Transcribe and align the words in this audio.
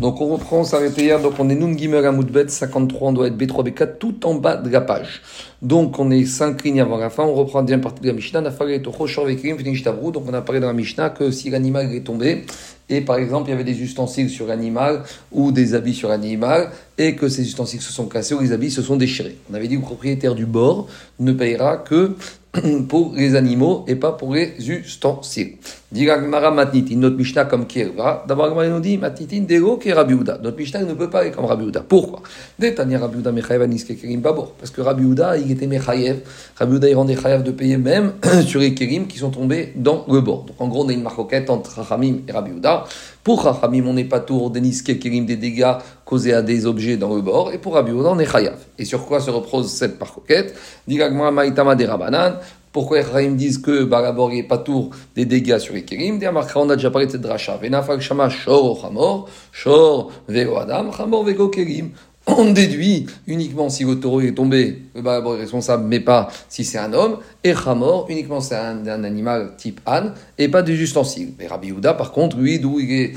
Donc 0.00 0.20
on 0.20 0.28
reprend, 0.28 0.58
on 0.58 0.64
s'arrêtait 0.64 1.02
hier, 1.02 1.20
donc 1.20 1.32
on 1.40 1.50
est 1.50 1.56
Noum 1.56 1.76
Gimel 1.76 2.06
Amoudbet, 2.06 2.46
53, 2.48 3.08
on 3.08 3.12
doit 3.12 3.26
être 3.26 3.36
B3, 3.36 3.68
B4, 3.68 3.98
tout 3.98 4.26
en 4.26 4.34
bas 4.34 4.56
de 4.56 4.70
la 4.70 4.80
page. 4.80 5.22
Donc 5.60 5.98
on 5.98 6.12
est 6.12 6.24
5 6.24 6.62
lignes 6.62 6.80
avant 6.80 6.98
la 6.98 7.10
fin, 7.10 7.24
on 7.24 7.34
reprend 7.34 7.58
la 7.58 7.64
deuxième 7.64 7.80
partie 7.80 8.02
de 8.02 8.06
la 8.06 8.12
Mishnah, 8.12 8.42
donc 8.42 10.22
on 10.28 10.34
a 10.34 10.40
parlé 10.40 10.60
dans 10.60 10.68
la 10.68 10.72
Mishnah 10.72 11.10
que 11.10 11.32
si 11.32 11.50
l'animal 11.50 11.92
est 11.92 12.06
tombé, 12.06 12.44
et 12.88 13.00
par 13.00 13.16
exemple 13.16 13.48
il 13.48 13.50
y 13.50 13.54
avait 13.54 13.64
des 13.64 13.82
ustensiles 13.82 14.30
sur 14.30 14.46
l'animal 14.46 15.02
ou 15.32 15.50
des 15.50 15.74
habits 15.74 15.94
sur 15.94 16.08
l'animal, 16.08 16.70
et 16.98 17.14
que 17.14 17.28
ces 17.28 17.42
ustensiles 17.42 17.80
se 17.80 17.92
sont 17.92 18.06
cassés 18.06 18.34
ou 18.34 18.40
les 18.40 18.52
habits 18.52 18.70
se 18.70 18.82
sont 18.82 18.96
déchirés. 18.96 19.38
On 19.50 19.54
avait 19.54 19.68
dit 19.68 19.76
que 19.76 19.80
le 19.80 19.86
propriétaire 19.86 20.34
du 20.34 20.46
bord 20.46 20.88
ne 21.20 21.32
payera 21.32 21.78
que 21.78 22.16
pour 22.88 23.12
les 23.14 23.34
animaux 23.34 23.84
et 23.86 23.96
pas 23.96 24.12
pour 24.12 24.34
les 24.34 24.54
ustensiles. 24.58 25.56
Diragmara 25.90 26.50
matnitin, 26.50 26.96
notre 26.96 27.16
Mishnah 27.16 27.44
comme 27.44 27.66
Kierva. 27.66 28.24
D'abord, 28.26 28.62
il 28.64 28.70
nous 28.70 28.80
dit 28.80 28.98
matnitin 28.98 29.40
dego 29.40 29.76
qui 29.76 29.92
Rabiuda. 29.92 30.38
Notre 30.42 30.56
Mishnah 30.56 30.82
ne 30.82 30.94
peut 30.94 31.10
pas 31.10 31.20
aller 31.20 31.30
comme 31.30 31.44
Rabiuda. 31.44 31.80
Pourquoi? 31.80 32.22
Détania 32.58 32.98
kerim 32.98 34.20
babor. 34.20 34.52
Parce 34.58 34.70
que 34.70 34.80
Rabiuda, 34.80 35.36
il 35.38 35.50
était 35.50 35.66
mechayev. 35.66 36.20
Rabiuda, 36.56 36.88
il 36.88 36.94
rendait 36.94 37.16
chayev 37.16 37.42
de 37.42 37.50
payer 37.50 37.76
même 37.76 38.12
sur 38.46 38.60
les 38.60 38.74
kerim 38.74 39.06
qui 39.06 39.18
sont 39.18 39.30
tombés 39.30 39.72
dans 39.76 40.04
le 40.10 40.20
bord. 40.20 40.44
Donc 40.44 40.56
en 40.58 40.68
gros, 40.68 40.84
on 40.84 40.88
a 40.88 40.92
une 40.92 41.02
marquette 41.02 41.50
entre 41.50 41.80
Rachamim 41.80 42.18
et 42.26 42.32
Rabiuda. 42.32 42.84
Pour 43.24 43.42
Rachamim, 43.42 43.86
on 43.86 43.92
n'est 43.92 44.04
pas 44.04 44.20
tour 44.20 44.50
des 44.50 44.60
niske 44.60 44.98
kerim 44.98 45.26
des 45.26 45.36
dégâts 45.36 45.74
causés 46.04 46.32
à 46.32 46.42
des 46.42 46.64
objets 46.64 46.87
dans 46.96 47.14
le 47.14 47.20
bord. 47.20 47.52
Et 47.52 47.58
pour 47.58 47.74
Rabiuda, 47.74 48.08
on 48.10 48.18
est 48.18 48.30
chayav. 48.30 48.58
Et 48.78 48.84
sur 48.84 49.04
quoi 49.06 49.20
se 49.20 49.30
repose 49.30 49.70
cette 49.70 49.98
marquette 50.00 50.54
Diragmara 50.86 51.30
maitama 51.30 51.74
de 51.74 51.84
Rabanan. 51.84 52.34
Pourquoi 52.72 53.00
les 53.00 53.28
disent 53.30 53.58
que 53.58 53.84
Barabor 53.84 54.30
n'est 54.30 54.42
pas 54.42 54.58
tour 54.58 54.90
des 55.16 55.24
dégâts 55.24 55.58
sur 55.58 55.74
les 55.74 55.84
Kérim 55.84 56.20
On 56.54 56.70
a 56.70 56.76
déjà 56.76 56.90
parlé 56.90 57.06
de 57.06 57.12
cette 57.12 57.22
dracha. 57.22 57.56
Venafak 57.56 58.00
Shama 58.00 58.28
Shor 58.28 58.80
Chamor, 58.80 59.28
Shor 59.52 60.12
Vego 60.28 60.58
Adam, 60.58 60.92
Chamor 60.92 61.24
Vego 61.24 61.48
Kérim. 61.48 61.90
On 62.26 62.52
déduit 62.52 63.06
uniquement 63.26 63.70
si 63.70 63.84
le 63.84 63.98
taureau 63.98 64.20
est 64.20 64.34
tombé, 64.34 64.82
le 64.94 65.00
Barabor 65.00 65.36
est 65.36 65.40
responsable, 65.40 65.84
mais 65.88 66.00
pas 66.00 66.28
si 66.50 66.62
c'est 66.62 66.76
un 66.76 66.92
homme. 66.92 67.16
Et 67.42 67.54
Chamor, 67.54 68.06
uniquement 68.10 68.42
c'est 68.42 68.54
un, 68.54 68.86
animal 68.86 69.54
type 69.56 69.80
âne, 69.86 70.12
et 70.36 70.48
pas 70.48 70.60
des 70.60 70.74
ustensiles. 70.74 71.32
Mais 71.38 71.46
Rabbi 71.46 71.72
Houda, 71.72 71.94
par 71.94 72.12
contre, 72.12 72.36
lui, 72.36 72.58
d'où 72.58 72.80
il 72.80 72.92
est, 72.92 73.12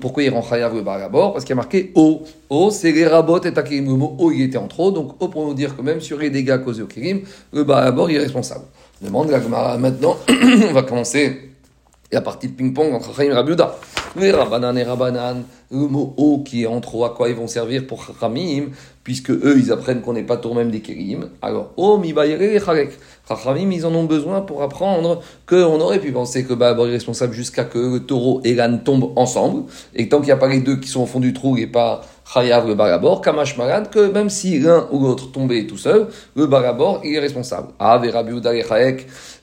pourquoi 0.00 0.22
il 0.22 0.30
rend 0.30 0.42
Chayav 0.42 0.74
le 0.74 0.82
Barabor 0.82 1.32
Parce 1.32 1.44
qu'il 1.44 1.50
y 1.50 1.52
a 1.52 1.56
marqué 1.56 1.92
O. 1.94 2.22
O, 2.48 2.70
c'est 2.70 2.92
les 2.92 3.06
rabots 3.06 3.40
et 3.40 3.52
Takirim. 3.52 3.86
Le 3.86 3.92
mot 3.92 4.16
O, 4.18 4.30
il 4.30 4.42
était 4.42 4.58
en 4.58 4.66
trop. 4.66 4.90
Donc, 4.90 5.20
O 5.20 5.28
pour 5.28 5.46
nous 5.46 5.54
dire 5.54 5.76
que 5.76 5.82
même 5.82 6.00
sur 6.00 6.18
les 6.18 6.30
dégâts 6.30 6.62
causés 6.62 6.82
au 6.82 6.86
Kérim, 6.86 7.20
le 7.52 7.64
Barabor, 7.64 8.10
il 8.10 8.16
est 8.16 8.20
responsable. 8.20 8.64
Demande 9.02 9.30
la 9.30 9.40
Gemara 9.40 9.76
maintenant. 9.78 10.16
on 10.28 10.72
va 10.72 10.82
commencer 10.82 11.50
la 12.10 12.22
partie 12.22 12.48
de 12.48 12.52
ping-pong 12.52 12.94
entre 12.94 13.14
Chaim 13.14 13.24
et 13.24 13.32
Rabiuda. 13.32 13.76
Les 14.16 14.30
Rabanan 14.32 14.76
et 14.76 14.84
Rabanan, 14.84 15.42
le 15.70 15.86
mot 15.86 16.14
O 16.16 16.38
qui 16.38 16.62
est 16.62 16.66
en 16.66 16.80
trop, 16.80 17.04
à 17.04 17.10
quoi 17.10 17.28
ils 17.28 17.34
vont 17.34 17.46
servir 17.46 17.86
pour 17.86 18.02
Chachamim, 18.02 18.68
puisque 19.04 19.30
eux, 19.30 19.56
ils 19.58 19.70
apprennent 19.70 20.00
qu'on 20.00 20.14
n'est 20.14 20.22
pas 20.22 20.38
tour 20.38 20.54
même 20.54 20.70
des 20.70 20.80
Kérim. 20.80 21.28
Alors, 21.42 21.72
O 21.76 21.98
mi 21.98 22.14
et 22.18 22.60
Chalek. 22.60 22.92
Chachamim, 23.28 23.70
ils 23.70 23.84
en 23.84 23.94
ont 23.94 24.04
besoin 24.04 24.40
pour 24.40 24.62
apprendre 24.62 25.20
qu'on 25.46 25.80
aurait 25.80 25.98
pu 25.98 26.10
penser 26.10 26.44
que 26.44 26.54
bah, 26.54 26.74
est 26.78 26.90
responsable 26.90 27.34
jusqu'à 27.34 27.64
que 27.64 27.78
le 27.78 28.00
taureau 28.00 28.40
et 28.44 28.54
l'âne 28.54 28.82
tombent 28.82 29.12
ensemble, 29.16 29.64
et 29.94 30.08
tant 30.08 30.18
qu'il 30.18 30.26
n'y 30.26 30.32
a 30.32 30.36
pas 30.36 30.48
les 30.48 30.60
deux 30.60 30.76
qui 30.76 30.88
sont 30.88 31.02
au 31.02 31.06
fond 31.06 31.20
du 31.20 31.32
trou 31.32 31.56
et 31.58 31.66
pas 31.66 32.00
Chayav 32.32 32.66
le 32.66 32.74
barabor, 32.74 33.22
Kamash 33.22 33.56
Marad, 33.56 33.88
que 33.90 34.10
même 34.12 34.28
si 34.28 34.58
l'un 34.58 34.86
ou 34.92 35.02
l'autre 35.02 35.32
tombait 35.32 35.66
tout 35.66 35.78
seul, 35.78 36.08
le 36.36 36.46
barabor, 36.46 37.00
il 37.02 37.14
est 37.14 37.20
responsable. 37.20 37.68
Ah, 37.78 38.00
et 38.04 38.10
Rabbi 38.10 38.32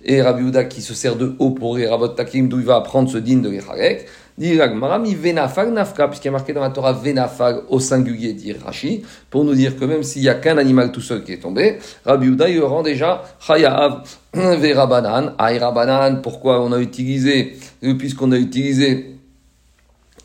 et 0.07 0.21
Rabbi 0.21 0.67
qui 0.69 0.81
se 0.81 0.93
sert 0.93 1.15
de 1.15 1.35
haut 1.39 1.49
pour 1.51 1.77
les 1.77 1.87
Rabot 1.87 2.09
Takim, 2.09 2.47
d'où 2.47 2.59
il 2.59 2.65
va 2.65 2.75
apprendre 2.75 3.09
ce 3.09 3.17
din 3.17 3.37
de 3.37 3.51
Echayek, 3.51 4.05
Venafag 4.37 5.71
Nafka, 5.71 6.07
puisqu'il 6.07 6.27
est 6.27 6.31
marqué 6.31 6.53
dans 6.53 6.61
la 6.61 6.69
Torah 6.69 6.93
Venafag 6.93 7.63
au 7.69 7.79
singulier, 7.79 8.33
dit 8.33 8.53
Rashi, 8.53 9.03
pour 9.29 9.43
nous 9.43 9.55
dire 9.55 9.77
que 9.77 9.85
même 9.85 10.03
s'il 10.03 10.21
n'y 10.21 10.29
a 10.29 10.35
qu'un 10.35 10.57
animal 10.57 10.91
tout 10.91 11.01
seul 11.01 11.23
qui 11.23 11.33
est 11.33 11.39
tombé, 11.39 11.77
Rabbi 12.05 12.27
Uda, 12.27 12.45
rend 12.65 12.83
déjà 12.83 13.23
Chayav 13.39 14.03
Verabanan, 14.33 15.33
Aïrabanan, 15.37 16.21
pourquoi 16.21 16.61
on 16.61 16.71
a 16.71 16.79
utilisé, 16.79 17.57
puisqu'on 17.97 18.31
a 18.31 18.37
utilisé 18.37 19.15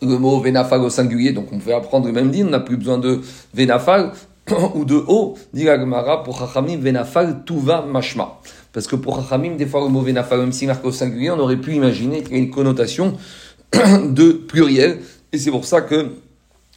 le 0.03 0.19
mot 0.19 0.41
vénafag 0.41 0.83
au 0.83 0.91
singulier, 0.91 1.33
donc 1.33 1.53
on 1.53 1.59
peut 1.59 1.75
apprendre 1.75 2.07
le 2.07 2.13
même 2.13 2.31
dit, 2.31 2.43
on 2.43 2.51
n'a 2.51 2.61
plus 2.61 2.77
besoin 2.77 2.99
de 2.99 3.21
vénafag 3.55 4.13
ou 4.75 4.84
de 4.84 4.97
o, 5.07 5.37
dit 5.53 5.67
pour 6.25 6.39
Chachamim, 6.39 6.79
vénafag, 6.79 7.45
tout 7.45 7.61
va 7.61 7.83
mashma. 7.83 8.41
Parce 8.73 8.87
que 8.87 8.97
pour 8.97 9.21
Chachamim, 9.21 9.57
des 9.57 9.67
fois 9.67 9.83
le 9.83 9.89
mot 9.89 10.01
vénafag, 10.01 10.41
même 10.41 10.53
s'il 10.53 10.69
marque 10.69 10.84
au 10.84 10.93
singulier, 10.93 11.31
on 11.31 11.39
aurait 11.39 11.59
pu 11.59 11.75
imaginer 11.75 12.23
qu'il 12.23 12.33
y 12.33 12.37
a 12.37 12.39
une 12.39 12.51
connotation 12.51 13.17
de 14.09 14.33
pluriel, 14.33 14.99
et 15.33 15.39
c'est 15.39 15.51
pour 15.51 15.65
ça 15.65 15.81
que 15.81 16.11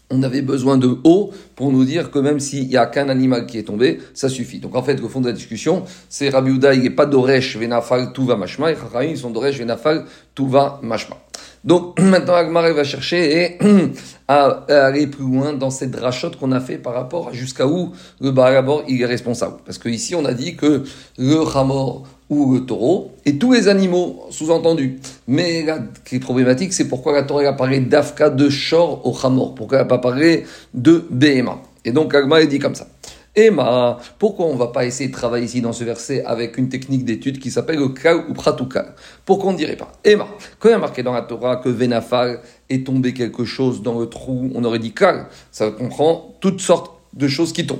on 0.10 0.22
avait 0.22 0.42
besoin 0.42 0.78
de 0.78 0.98
O 1.04 1.32
pour 1.56 1.72
nous 1.72 1.86
dire 1.86 2.12
que 2.12 2.20
même 2.20 2.40
s'il 2.40 2.68
n'y 2.68 2.78
a 2.78 2.86
qu'un 2.86 3.10
animal 3.10 3.46
qui 3.48 3.58
est 3.58 3.64
tombé, 3.64 4.00
ça 4.14 4.30
suffit. 4.30 4.60
Donc 4.60 4.76
en 4.76 4.84
fait, 4.84 5.02
le 5.02 5.08
fond 5.08 5.22
de 5.22 5.28
la 5.28 5.34
discussion, 5.34 5.84
c'est 6.08 6.30
Rabbi 6.30 6.52
Uda, 6.52 6.74
il 6.74 6.84
n'est 6.84 6.90
pas 6.92 7.06
d'Oresh, 7.06 7.58
Venafal, 7.58 8.14
tout 8.14 8.26
va 8.26 8.36
mashma, 8.36 8.72
et 8.72 8.76
Chachamim, 8.76 9.12
ils 9.12 9.18
sont 9.18 9.32
d'Oresh, 9.32 9.58
Venafal, 9.60 10.06
tout 10.36 10.48
va 10.48 10.80
mashma. 10.84 11.18
Donc 11.64 12.00
maintenant, 12.02 12.36
Agmar 12.36 12.72
va 12.74 12.84
chercher 12.84 13.58
à, 14.28 14.66
aller 14.68 15.08
plus 15.08 15.24
loin 15.24 15.54
dans 15.54 15.70
cette 15.70 15.96
rachotte 15.96 16.38
qu'on 16.38 16.52
a 16.52 16.60
fait 16.60 16.78
par 16.78 16.94
rapport 16.94 17.30
à 17.30 17.34
jusqu'à 17.34 17.68
où 17.68 17.94
le 18.20 18.32
Barabor 18.32 18.84
il 18.88 19.02
est 19.02 19.06
responsable. 19.06 19.58
Parce 19.66 19.78
qu'ici, 19.78 20.16
on 20.16 20.26
a 20.26 20.34
dit 20.34 20.56
que 20.56 20.84
le 21.18 21.58
Hamor 21.58 22.04
ou 22.30 22.54
le 22.54 22.66
taureau 22.66 23.12
et 23.26 23.38
tous 23.38 23.54
les 23.54 23.68
animaux, 23.68 24.26
sous-entendus. 24.30 25.00
Mais 25.28 25.64
là, 25.64 25.80
ce 25.94 26.10
qui 26.10 26.16
est 26.18 26.20
problématique, 26.20 26.74
c'est 26.74 26.88
pourquoi 26.88 27.14
la 27.14 27.24
Torah 27.24 27.48
a 27.48 27.54
parlé 27.54 27.80
d'Afka 27.80 28.30
de 28.30 28.50
Shor 28.50 29.06
au 29.06 29.16
Hamor, 29.26 29.56
pourquoi 29.56 29.78
elle 29.78 29.84
n'a 29.84 29.90
pas 29.90 30.00
parlé 30.00 30.46
de 30.74 31.06
Behema. 31.10 31.62
Et 31.86 31.92
donc 31.92 32.14
Agmar 32.14 32.40
est 32.40 32.48
dit 32.48 32.60
comme 32.60 32.76
ça. 32.76 32.88
Emma, 33.36 33.98
pourquoi 34.20 34.46
on 34.46 34.54
ne 34.54 34.60
va 34.60 34.68
pas 34.68 34.86
essayer 34.86 35.10
de 35.10 35.14
travailler 35.14 35.46
ici 35.46 35.60
dans 35.60 35.74
ce 35.74 35.84
verset 35.84 36.24
avec 36.24 36.56
une 36.60 36.70
technique 36.70 37.04
d'étude 37.04 37.40
qui 37.40 37.50
s'appelle 37.50 37.80
le 37.80 37.90
kal 37.90 38.26
ou 38.30 38.34
pratukal 38.34 38.94
Pourquoi 39.26 39.50
on 39.50 39.54
ne 39.54 39.58
dirait 39.58 39.76
pas. 39.76 39.92
Emma, 40.04 40.28
quand 40.60 40.70
il 40.70 40.74
y 40.74 40.76
a 40.76 40.78
marqué 40.78 41.02
dans 41.02 41.14
la 41.14 41.24
Torah 41.24 41.56
que 41.56 41.68
Venafal 41.68 42.42
est 42.70 42.86
tombé 42.86 43.14
quelque 43.14 43.44
chose 43.44 43.82
dans 43.82 44.00
le 44.00 44.06
trou, 44.06 44.52
on 44.54 44.64
aurait 44.64 44.78
dit 44.78 44.94
kal, 44.94 45.26
ça 45.52 45.72
comprend 45.72 46.36
toutes 46.42 46.62
sortes 46.62 46.92
de 47.14 47.28
choses 47.28 47.54
qui 47.54 47.66
tombent. 47.66 47.80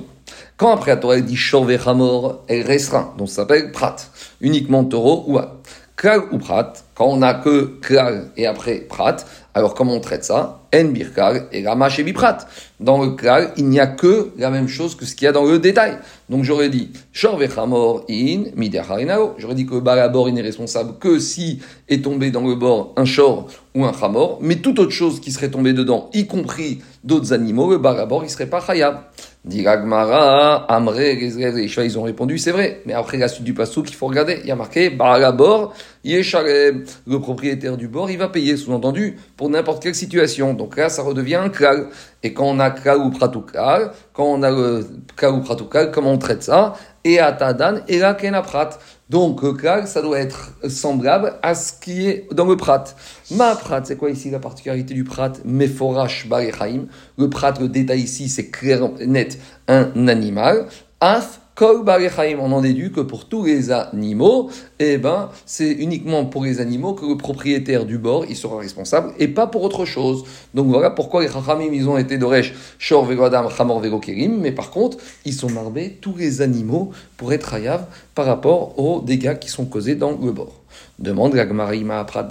Quand 0.56 0.72
après 0.72 0.90
la 0.90 0.96
Torah 0.96 1.20
dit 1.20 1.36
shor 1.36 1.68
hamor, 1.86 2.42
elle 2.48 2.62
restreint, 2.62 3.14
donc 3.16 3.28
ça 3.28 3.36
s'appelle 3.36 3.70
prat, 3.70 3.96
uniquement 4.40 4.84
taureau 4.84 5.24
ou 5.28 5.38
Kal 5.96 6.22
ou 6.32 6.38
prat, 6.38 6.72
quand 6.94 7.06
on 7.06 7.18
n'a 7.18 7.34
que 7.34 7.78
kal 7.86 8.30
et 8.36 8.46
après 8.46 8.80
prat, 8.80 9.16
alors 9.54 9.74
comment 9.74 9.94
on 9.94 10.00
traite 10.00 10.24
ça? 10.24 10.60
En 10.74 10.84
birkal 10.86 11.46
et 11.52 11.64
ramash 11.64 12.00
et 12.00 12.02
biprat. 12.02 12.38
Dans 12.80 13.00
le 13.00 13.10
klal, 13.12 13.52
il 13.56 13.66
n'y 13.66 13.78
a 13.78 13.86
que 13.86 14.32
la 14.36 14.50
même 14.50 14.66
chose 14.66 14.96
que 14.96 15.04
ce 15.04 15.14
qu'il 15.14 15.26
y 15.26 15.28
a 15.28 15.32
dans 15.32 15.44
le 15.44 15.60
détail. 15.60 15.96
Donc 16.28 16.42
j'aurais 16.42 16.68
dit 16.68 16.90
shor 17.12 17.36
vechamor 17.36 18.04
in 18.10 18.46
midacharinao. 18.56 19.34
J'aurais 19.38 19.54
dit 19.54 19.66
que 19.66 19.74
le 19.74 19.80
balabor 19.80 20.28
n'est 20.32 20.42
responsable 20.42 20.98
que 20.98 21.20
si 21.20 21.60
est 21.88 22.02
tombé 22.02 22.32
dans 22.32 22.44
le 22.44 22.56
bord 22.56 22.92
un 22.96 23.04
shor 23.04 23.46
ou 23.76 23.84
un 23.84 23.92
chamor, 23.92 24.38
mais 24.42 24.56
toute 24.56 24.80
autre 24.80 24.90
chose 24.90 25.20
qui 25.20 25.30
serait 25.30 25.50
tombée 25.50 25.74
dedans, 25.74 26.10
y 26.12 26.26
compris 26.26 26.82
d'autres 27.04 27.32
animaux, 27.32 27.70
le 27.70 27.78
balabor 27.78 28.24
il 28.24 28.30
serait 28.30 28.46
pas 28.46 28.60
chayab. 28.60 28.96
Diragmara, 29.44 30.64
Amré, 30.72 31.16
les 31.16 31.38
ils 31.38 31.98
ont 31.98 32.02
répondu, 32.02 32.38
c'est 32.38 32.50
vrai. 32.50 32.80
Mais 32.86 32.94
après 32.94 33.18
la 33.18 33.28
suite 33.28 33.44
du 33.44 33.52
pasouk, 33.52 33.90
il 33.90 33.94
faut 33.94 34.06
regarder. 34.06 34.38
Il 34.42 34.48
y 34.48 34.50
a 34.50 34.56
marqué, 34.56 34.88
Barabor, 34.88 35.74
Yeshalem. 36.02 36.84
Le 37.06 37.20
propriétaire 37.20 37.76
du 37.76 37.86
bord, 37.86 38.10
il 38.10 38.16
va 38.16 38.28
payer, 38.28 38.56
sous-entendu, 38.56 39.18
pour 39.36 39.50
n'importe 39.50 39.82
quelle 39.82 39.94
situation. 39.94 40.54
Donc 40.54 40.78
là, 40.78 40.88
ça 40.88 41.02
redevient 41.02 41.34
un 41.34 41.50
klal. 41.50 41.88
Et 42.22 42.32
quand 42.32 42.46
on 42.46 42.58
a 42.58 42.70
klal 42.70 42.96
ou 42.96 43.10
pratukal, 43.10 43.92
quand 44.14 44.24
on 44.24 44.42
a 44.42 44.50
le 44.50 44.86
klal 45.14 45.32
ou 45.34 45.40
pratukal, 45.42 45.90
comment 45.90 46.12
on 46.12 46.18
traite 46.18 46.42
ça? 46.42 46.72
Et 47.04 47.18
atadan, 47.18 47.80
et 47.86 47.98
là, 47.98 48.14
kenaprat. 48.14 48.70
Donc, 49.10 49.42
le 49.42 49.52
klal, 49.52 49.86
ça 49.86 50.00
doit 50.00 50.18
être 50.18 50.54
semblable 50.68 51.34
à 51.42 51.54
ce 51.54 51.72
qui 51.78 52.06
est 52.06 52.26
dans 52.32 52.46
le 52.46 52.56
prat. 52.56 52.84
Ma 53.30 53.54
prat, 53.54 53.82
c'est 53.84 53.96
quoi 53.96 54.10
ici 54.10 54.30
la 54.30 54.38
particularité 54.38 54.94
du 54.94 55.04
prat? 55.04 55.32
Meforash 55.44 56.26
barechaim. 56.26 56.86
Le 57.18 57.28
prat, 57.28 57.52
le 57.60 57.68
détail 57.68 58.00
ici, 58.00 58.28
c'est 58.28 58.50
clair, 58.50 58.88
net, 59.06 59.38
un 59.68 60.08
animal. 60.08 60.66
On 61.60 62.52
en 62.52 62.60
déduit 62.60 62.90
que 62.90 63.00
pour 63.00 63.26
tous 63.26 63.44
les 63.44 63.70
animaux, 63.70 64.50
eh 64.80 64.98
ben, 64.98 65.30
c'est 65.46 65.70
uniquement 65.70 66.24
pour 66.24 66.44
les 66.44 66.60
animaux 66.60 66.94
que 66.94 67.06
le 67.06 67.16
propriétaire 67.16 67.84
du 67.84 67.98
bord, 67.98 68.24
il 68.28 68.36
sera 68.36 68.58
responsable 68.58 69.12
et 69.18 69.28
pas 69.28 69.46
pour 69.46 69.62
autre 69.62 69.84
chose. 69.84 70.24
Donc 70.54 70.66
voilà 70.66 70.90
pourquoi 70.90 71.22
les 71.22 71.28
chachamim, 71.28 71.72
ils 71.72 71.88
ont 71.88 71.96
été 71.96 72.18
d'Oresh, 72.18 72.54
Shor, 72.78 73.04
Vegodam, 73.04 73.48
Chamor, 73.50 73.80
Vegokerim, 73.80 74.40
mais 74.40 74.52
par 74.52 74.70
contre, 74.70 74.98
ils 75.24 75.32
sont 75.32 75.50
marbés 75.50 75.98
tous 76.00 76.16
les 76.16 76.42
animaux 76.42 76.90
pour 77.16 77.32
être 77.32 77.54
hayav 77.54 77.86
par 78.14 78.26
rapport 78.26 78.78
aux 78.78 79.00
dégâts 79.00 79.38
qui 79.38 79.48
sont 79.48 79.66
causés 79.66 79.94
dans 79.94 80.18
le 80.20 80.32
bord. 80.32 80.60
Demande 80.98 81.34
la 81.34 81.46
Gmarima, 81.46 82.04
Prat, 82.04 82.28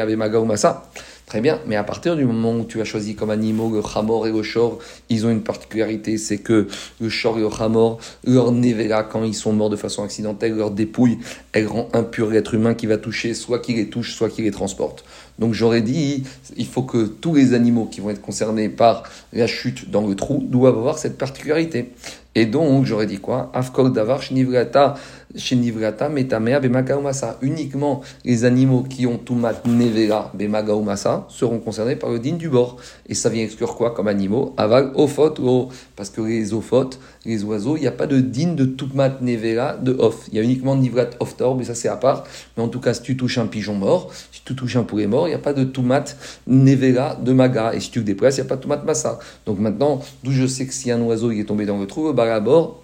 Avemaga 0.00 0.40
ou 0.40 0.44
Massa. 0.44 0.84
Très 1.26 1.40
bien, 1.40 1.58
mais 1.66 1.76
à 1.76 1.84
partir 1.84 2.16
du 2.16 2.26
moment 2.26 2.54
où 2.54 2.64
tu 2.64 2.82
as 2.82 2.84
choisi 2.84 3.14
comme 3.14 3.30
animaux 3.30 3.70
le 3.74 3.80
chamor 3.80 4.26
et 4.26 4.30
le 4.30 4.42
shor, 4.42 4.78
ils 5.08 5.24
ont 5.24 5.30
une 5.30 5.42
particularité, 5.42 6.18
c'est 6.18 6.36
que 6.36 6.68
le 7.00 7.08
shor 7.08 7.38
et 7.38 7.40
le 7.40 7.48
chamor, 7.48 7.98
leur 8.24 8.52
nevela, 8.52 9.02
quand 9.02 9.24
ils 9.24 9.34
sont 9.34 9.54
morts 9.54 9.70
de 9.70 9.76
façon 9.76 10.04
accidentelle, 10.04 10.54
leur 10.54 10.70
dépouille, 10.70 11.18
elle 11.52 11.66
rend 11.66 11.88
impur 11.94 12.28
l'être 12.28 12.52
humain 12.52 12.74
qui 12.74 12.86
va 12.86 12.98
toucher, 12.98 13.32
soit 13.32 13.58
qu'il 13.60 13.76
les 13.76 13.88
touche, 13.88 14.14
soit 14.14 14.28
qu'il 14.28 14.44
les 14.44 14.50
transporte. 14.50 15.04
Donc 15.38 15.54
j'aurais 15.54 15.80
dit, 15.80 16.24
il 16.58 16.66
faut 16.66 16.82
que 16.82 17.06
tous 17.06 17.34
les 17.34 17.54
animaux 17.54 17.86
qui 17.86 18.00
vont 18.00 18.10
être 18.10 18.20
concernés 18.20 18.68
par 18.68 19.04
la 19.32 19.46
chute 19.46 19.90
dans 19.90 20.06
le 20.06 20.14
trou 20.14 20.44
doivent 20.46 20.76
avoir 20.76 20.98
cette 20.98 21.16
particularité. 21.16 21.90
Et 22.36 22.46
donc, 22.46 22.84
j'aurais 22.84 23.06
dit 23.06 23.18
quoi? 23.18 23.50
Afkol 23.54 23.92
davar 23.92 24.20
shnivrata 24.20 24.96
shnivrata 25.36 26.08
metamea 26.08 26.60
bemagaumasa. 26.60 27.38
Uniquement 27.42 28.00
les 28.24 28.44
animaux 28.44 28.82
qui 28.82 29.06
ont 29.06 29.18
tumat 29.18 29.62
nevera 29.66 30.30
bemagaumasa 30.34 31.26
seront 31.28 31.58
concernés 31.58 31.96
par 31.96 32.10
le 32.10 32.18
din 32.18 32.34
du 32.34 32.48
bord. 32.48 32.76
Et 33.08 33.14
ça 33.14 33.28
vient 33.28 33.42
exclure 33.42 33.74
quoi 33.76 33.92
comme 33.92 34.08
animaux? 34.08 34.54
Aval 34.56 34.92
ophot 34.94 35.34
ou 35.40 35.68
parce 35.96 36.10
que 36.10 36.20
les 36.20 36.52
ophotes, 36.52 36.98
les 37.24 37.44
oiseaux, 37.44 37.76
il 37.76 37.80
n'y 37.80 37.86
a 37.86 37.92
pas 37.92 38.06
de 38.06 38.20
din 38.20 38.54
de 38.54 38.64
tumat 38.64 39.20
nevera 39.20 39.76
de 39.76 39.92
off. 39.98 40.28
Il 40.30 40.36
y 40.36 40.40
a 40.40 40.42
uniquement 40.42 40.76
nivrat 40.76 41.10
oftor, 41.20 41.56
mais 41.56 41.64
ça 41.64 41.74
c'est 41.74 41.88
à 41.88 41.96
part. 41.96 42.24
Mais 42.56 42.62
en 42.62 42.68
tout 42.68 42.80
cas, 42.80 42.94
si 42.94 43.02
tu 43.02 43.16
touches 43.16 43.38
un 43.38 43.46
pigeon 43.46 43.74
mort, 43.74 44.10
si 44.32 44.42
tu 44.44 44.54
touches 44.54 44.76
un 44.76 44.84
poulet 44.84 45.06
mort, 45.06 45.26
il 45.26 45.30
n'y 45.30 45.36
a 45.36 45.38
pas 45.38 45.52
de 45.52 45.64
tumat 45.64 46.04
nevera 46.46 47.16
de 47.16 47.32
maga. 47.32 47.74
Et 47.74 47.80
si 47.80 47.90
tu 47.90 47.98
le 48.00 48.04
dépresses, 48.04 48.36
il 48.36 48.40
n'y 48.40 48.46
a 48.46 48.48
pas 48.48 48.56
de 48.56 48.62
tumat 48.62 48.82
massa. 48.84 49.18
Donc 49.46 49.58
maintenant, 49.58 50.00
d'où 50.22 50.30
je 50.30 50.46
sais 50.46 50.66
que 50.66 50.74
si 50.74 50.90
un 50.90 51.00
oiseau 51.00 51.30
il 51.30 51.40
est 51.40 51.44
tombé 51.44 51.66
dans 51.66 51.78
le 51.78 51.86
trou, 51.86 52.12
bah 52.12 52.26
d'abord, 52.26 52.83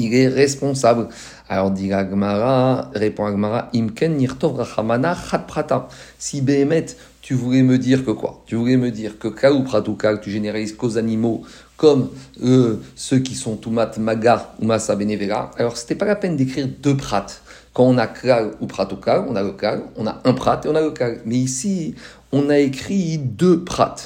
il 0.00 0.14
est 0.14 0.28
responsable. 0.28 1.08
Alors 1.48 1.70
dit 1.70 1.92
Agmara, 1.92 2.90
répond 2.94 3.26
Agmara, 3.26 3.68
Imken 3.74 4.16
nirtov 4.16 4.56
rachamana 4.56 5.16
prata. 5.46 5.88
Si 6.18 6.40
Behemet, 6.40 6.86
tu 7.22 7.34
voulais 7.34 7.62
me 7.62 7.78
dire 7.78 8.04
que 8.04 8.10
quoi? 8.10 8.42
Tu 8.46 8.56
voulais 8.56 8.76
me 8.76 8.90
dire 8.90 9.18
que 9.18 9.28
ka 9.28 9.52
ou 9.52 9.62
pratukal, 9.62 10.20
tu 10.20 10.30
généralises 10.30 10.74
qu'aux 10.74 10.98
animaux 10.98 11.42
comme 11.76 12.10
ceux 12.94 13.20
qui 13.20 13.34
sont 13.34 13.56
tumat 13.56 13.92
maga 13.98 14.52
ou 14.60 14.66
masa 14.66 14.94
benevera. 14.96 15.50
Alors 15.56 15.76
c'était 15.76 15.94
pas 15.94 16.04
la 16.04 16.16
peine 16.16 16.36
d'écrire 16.36 16.68
deux 16.68 16.96
prat. 16.96 17.26
Quand 17.72 17.84
on 17.84 17.96
a 17.98 18.06
kal 18.06 18.50
ou 18.60 18.66
pratukal, 18.66 19.24
on 19.28 19.36
a 19.36 19.42
le 19.42 19.52
kal, 19.52 19.84
on 19.96 20.06
a 20.06 20.20
un 20.24 20.32
prat 20.32 20.60
et 20.64 20.68
on 20.68 20.74
a 20.74 20.80
le 20.82 20.90
kal. 20.90 21.20
Mais 21.24 21.36
ici, 21.36 21.94
on 22.32 22.50
a 22.50 22.58
écrit 22.58 23.18
deux 23.18 23.64
prat. 23.64 23.96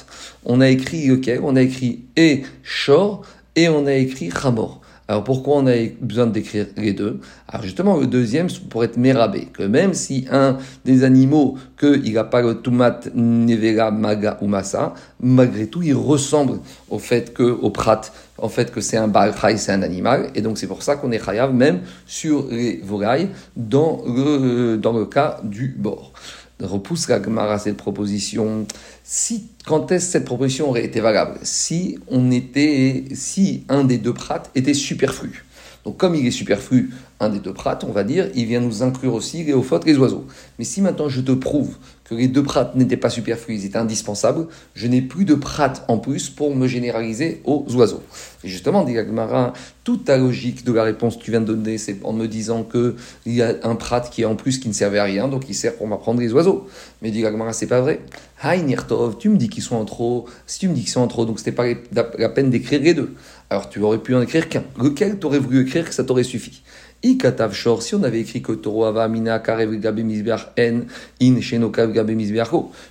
On 0.45 0.61
a 0.61 0.69
écrit 0.69 1.07
lequel 1.07 1.41
On 1.43 1.55
a 1.55 1.61
écrit 1.61 2.05
et 2.15 2.43
shor 2.63 3.23
et 3.55 3.67
on 3.67 3.85
a 3.87 3.93
écrit 3.93 4.29
Hamor. 4.43 4.81
Alors 5.07 5.23
pourquoi 5.23 5.57
on 5.57 5.67
a 5.67 5.75
besoin 6.01 6.25
d'écrire 6.25 6.65
les 6.77 6.93
deux? 6.93 7.19
Alors 7.47 7.63
justement, 7.63 7.97
le 7.97 8.07
deuxième 8.07 8.47
pour 8.69 8.83
être 8.83 8.97
mérabé, 8.97 9.49
que 9.53 9.61
même 9.61 9.93
si 9.93 10.25
un 10.31 10.57
des 10.83 11.03
animaux, 11.03 11.57
qu'il 11.79 12.13
n'a 12.13 12.23
pas 12.23 12.41
le 12.41 12.59
tumat 12.59 13.01
nevera 13.13 13.91
maga 13.91 14.39
ou 14.41 14.47
massa, 14.47 14.95
malgré 15.19 15.67
tout, 15.67 15.83
il 15.83 15.93
ressemble 15.93 16.59
au 16.89 16.97
fait 16.97 17.33
que, 17.33 17.43
au 17.43 17.69
prat, 17.69 18.01
en 18.39 18.49
fait 18.49 18.71
que 18.71 18.81
c'est 18.81 18.97
un 18.97 19.07
balchai, 19.07 19.57
c'est 19.57 19.73
un 19.73 19.83
animal, 19.83 20.31
et 20.33 20.41
donc 20.41 20.57
c'est 20.57 20.67
pour 20.67 20.81
ça 20.81 20.95
qu'on 20.95 21.11
est 21.11 21.23
chayav 21.23 21.53
même 21.53 21.81
sur 22.07 22.47
les 22.49 22.81
volailles 22.83 23.29
dans 23.55 24.01
le, 24.07 24.77
dans 24.77 24.93
le 24.93 25.05
cas 25.05 25.39
du 25.43 25.67
bord 25.77 26.13
repousse 26.61 27.07
la 27.07 27.21
Gemara 27.21 27.59
cette 27.59 27.77
proposition. 27.77 28.65
Si, 29.03 29.49
quand 29.65 29.91
est-ce 29.91 30.11
cette 30.11 30.25
proposition 30.25 30.69
aurait 30.69 30.85
été 30.85 30.99
valable? 30.99 31.39
Si 31.43 31.99
on 32.07 32.31
était, 32.31 33.05
si 33.13 33.63
un 33.69 33.83
des 33.83 33.97
deux 33.97 34.13
prates 34.13 34.51
était 34.55 34.73
superflu. 34.73 35.44
Donc 35.85 35.97
comme 35.97 36.15
il 36.15 36.25
est 36.25 36.31
superflu, 36.31 36.91
un 37.19 37.29
des 37.29 37.39
deux 37.39 37.53
prates, 37.53 37.83
on 37.83 37.91
va 37.91 38.03
dire, 38.03 38.29
il 38.35 38.45
vient 38.45 38.59
nous 38.59 38.83
inclure 38.83 39.13
aussi 39.13 39.43
les 39.43 39.53
ophotes, 39.53 39.85
les 39.85 39.97
oiseaux. 39.97 40.25
Mais 40.57 40.65
si 40.65 40.81
maintenant 40.81 41.09
je 41.09 41.21
te 41.21 41.31
prouve 41.31 41.77
que 42.03 42.15
les 42.15 42.27
deux 42.27 42.43
prates 42.43 42.75
n'étaient 42.75 42.97
pas 42.97 43.09
superflus, 43.09 43.55
ils 43.55 43.65
étaient 43.65 43.77
indispensables, 43.77 44.47
je 44.73 44.87
n'ai 44.87 45.01
plus 45.01 45.25
de 45.25 45.35
prates 45.35 45.85
en 45.87 45.97
plus 45.97 46.29
pour 46.29 46.55
me 46.55 46.67
généraliser 46.67 47.41
aux 47.45 47.65
oiseaux. 47.75 48.03
Et 48.43 48.47
justement, 48.47 48.83
dit 48.83 48.97
Agmara, 48.97 49.53
toute 49.83 50.05
ta 50.05 50.17
logique 50.17 50.65
de 50.65 50.71
la 50.71 50.83
réponse 50.83 51.17
que 51.17 51.23
tu 51.23 51.31
viens 51.31 51.41
de 51.41 51.53
donner, 51.53 51.77
c'est 51.77 51.97
en 52.03 52.13
me 52.13 52.27
disant 52.27 52.63
qu'il 52.63 53.33
y 53.33 53.41
a 53.41 53.55
un 53.63 53.75
prat 53.75 54.01
qui 54.01 54.23
est 54.23 54.25
en 54.25 54.35
plus 54.35 54.59
qui 54.59 54.67
ne 54.67 54.73
servait 54.73 54.99
à 54.99 55.03
rien, 55.03 55.27
donc 55.27 55.45
il 55.49 55.55
sert 55.55 55.75
pour 55.75 55.87
m'apprendre 55.87 56.19
les 56.19 56.33
oiseaux. 56.33 56.67
Mais 57.01 57.11
dit 57.11 57.25
Agmara, 57.25 57.53
c'est 57.53 57.67
pas 57.67 57.81
vrai. 57.81 58.01
Nirtov, 58.43 59.17
tu 59.17 59.29
me 59.29 59.37
dis 59.37 59.49
qu'ils 59.49 59.63
sont 59.63 59.75
en 59.75 59.85
trop, 59.85 60.25
si 60.45 60.59
tu 60.59 60.67
me 60.67 60.73
dis 60.73 60.81
qu'ils 60.81 60.91
sont 60.91 61.01
en 61.01 61.07
trop, 61.07 61.25
donc 61.25 61.39
c'était 61.39 61.51
pas 61.51 61.65
la 61.93 62.29
peine 62.29 62.51
d'écrire 62.51 62.81
les 62.81 62.93
deux. 62.93 63.15
Alors 63.49 63.69
tu 63.69 63.79
aurais 63.79 63.99
pu 63.99 64.15
en 64.15 64.21
écrire 64.21 64.49
qu'un. 64.49 64.63
Lequel 64.81 65.19
tu 65.19 65.25
aurais 65.25 65.39
voulu 65.39 65.61
écrire 65.61 65.87
que 65.87 65.93
ça 65.93 66.03
t'aurait 66.03 66.23
suffi 66.23 66.63
Ikatav 67.03 67.53
Shor, 67.53 67.83
si 67.83 67.93
on 67.93 68.01
avait 68.01 68.21
écrit 68.21 68.41
que 68.41 68.51
Toro 68.53 68.85
Ava 68.85 69.07
Mina 69.07 69.37
Karev 69.37 69.79
Gabe 69.79 69.99
En 69.99 70.81
In 71.21 71.41
Shenokav 71.41 71.91
Gabe 71.91 72.11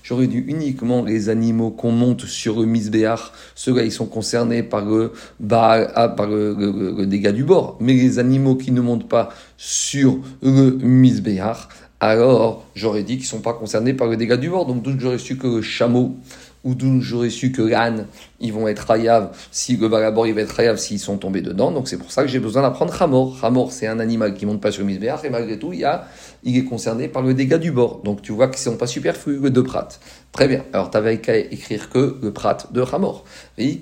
j'aurais 0.04 0.28
dû 0.28 0.44
uniquement 0.46 1.02
les 1.02 1.28
animaux 1.28 1.70
qu'on 1.70 1.90
monte 1.90 2.24
sur 2.26 2.60
le 2.60 2.66
Misbeach, 2.66 3.32
ceux-là 3.56 3.82
ils 3.82 3.90
sont 3.90 4.06
concernés 4.06 4.62
par 4.62 4.84
le, 4.84 5.12
ah, 5.50 6.08
par 6.16 6.28
le, 6.28 7.04
dégât 7.06 7.32
du 7.32 7.42
bord. 7.42 7.76
Mais 7.80 7.94
les 7.94 8.20
animaux 8.20 8.54
qui 8.54 8.70
ne 8.70 8.80
montent 8.80 9.08
pas 9.08 9.30
sur 9.56 10.18
le 10.42 10.78
Misbeach, 10.80 11.68
alors 11.98 12.66
j'aurais 12.76 13.02
dit 13.02 13.14
qu'ils 13.14 13.24
ne 13.24 13.28
sont 13.28 13.40
pas 13.40 13.54
concernés 13.54 13.94
par 13.94 14.06
le 14.06 14.16
dégât 14.16 14.36
du 14.36 14.48
bord. 14.48 14.66
Donc 14.66 14.84
j'aurais 14.98 15.18
su 15.18 15.36
que 15.36 15.48
le 15.48 15.62
chameau 15.62 16.16
ou 16.64 16.74
d'où 16.74 17.00
j'aurais 17.00 17.30
su 17.30 17.52
que 17.52 17.62
l'âne, 17.62 18.06
ils 18.40 18.52
vont 18.52 18.68
être 18.68 18.80
rayav, 18.80 19.30
si 19.50 19.76
le 19.76 19.88
balabor, 19.88 20.26
il 20.26 20.34
va 20.34 20.42
être 20.42 20.52
rayav 20.52 20.76
s'ils 20.76 20.98
sont 21.00 21.18
tombés 21.18 21.40
dedans. 21.40 21.70
Donc 21.70 21.88
c'est 21.88 21.98
pour 21.98 22.10
ça 22.10 22.22
que 22.22 22.28
j'ai 22.28 22.40
besoin 22.40 22.62
d'apprendre 22.62 23.00
Hamor. 23.00 23.36
Hamor, 23.42 23.72
c'est 23.72 23.86
un 23.86 24.00
animal 24.00 24.34
qui 24.34 24.46
monte 24.46 24.60
pas 24.60 24.72
sur 24.72 24.84
le 24.84 24.94
et 24.94 25.30
malgré 25.30 25.58
tout, 25.58 25.72
il, 25.72 25.80
y 25.80 25.84
a, 25.84 26.06
il 26.44 26.56
est 26.56 26.64
concerné 26.64 27.08
par 27.08 27.22
le 27.22 27.34
dégât 27.34 27.58
du 27.58 27.72
bord. 27.72 28.00
Donc 28.04 28.22
tu 28.22 28.32
vois 28.32 28.48
qu'ils 28.48 28.60
sont 28.60 28.76
pas 28.76 28.86
superflus, 28.86 29.50
deux 29.50 29.62
prat. 29.62 29.88
Très 30.32 30.48
bien. 30.48 30.64
Alors 30.72 30.90
tu 30.90 30.96
n'avais 30.96 31.20
qu'à 31.20 31.36
écrire 31.36 31.90
que 31.90 32.16
le 32.20 32.32
prat 32.32 32.58
de 32.70 32.82
Hamor. 32.92 33.24
Et 33.56 33.78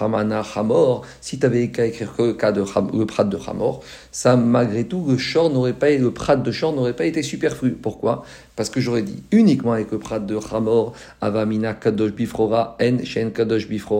Hamana 0.00 0.42
Hamor, 0.54 1.02
si 1.20 1.38
tu 1.38 1.46
avais 1.46 1.68
qu'à 1.70 1.86
écrire 1.86 2.14
que 2.14 2.22
le, 2.22 2.32
cas 2.34 2.52
de, 2.52 2.64
le 2.96 3.06
prat 3.06 3.24
de 3.24 3.38
Hamor, 3.46 3.82
ça 4.12 4.36
malgré 4.36 4.84
tout, 4.84 5.04
le 5.08 5.18
short 5.18 5.52
n'aurait 5.52 5.72
pas, 5.72 5.90
le 5.90 6.12
prat 6.12 6.36
de 6.36 6.50
short 6.52 6.76
n'aurait 6.76 6.94
pas 6.94 7.06
été 7.06 7.22
superflu. 7.22 7.72
Pourquoi? 7.72 8.24
Parce 8.54 8.70
que 8.70 8.80
j'aurais 8.80 9.02
dit 9.02 9.22
uniquement 9.32 9.72
avec 9.72 9.90
le 9.90 9.98
prat 9.98 10.20
de 10.20 10.38
Hamor, 10.52 10.94
Avamina 11.20 11.74
Kadosh 11.74 12.12
Bifrora, 12.12 12.76
En 12.80 13.04
Shen 13.04 13.32
Kadosh 13.32 13.68
Bifrora, 13.68 13.95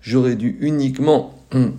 J'aurais 0.00 0.36
dû 0.36 0.58
uniquement 0.60 1.34
hum, 1.52 1.72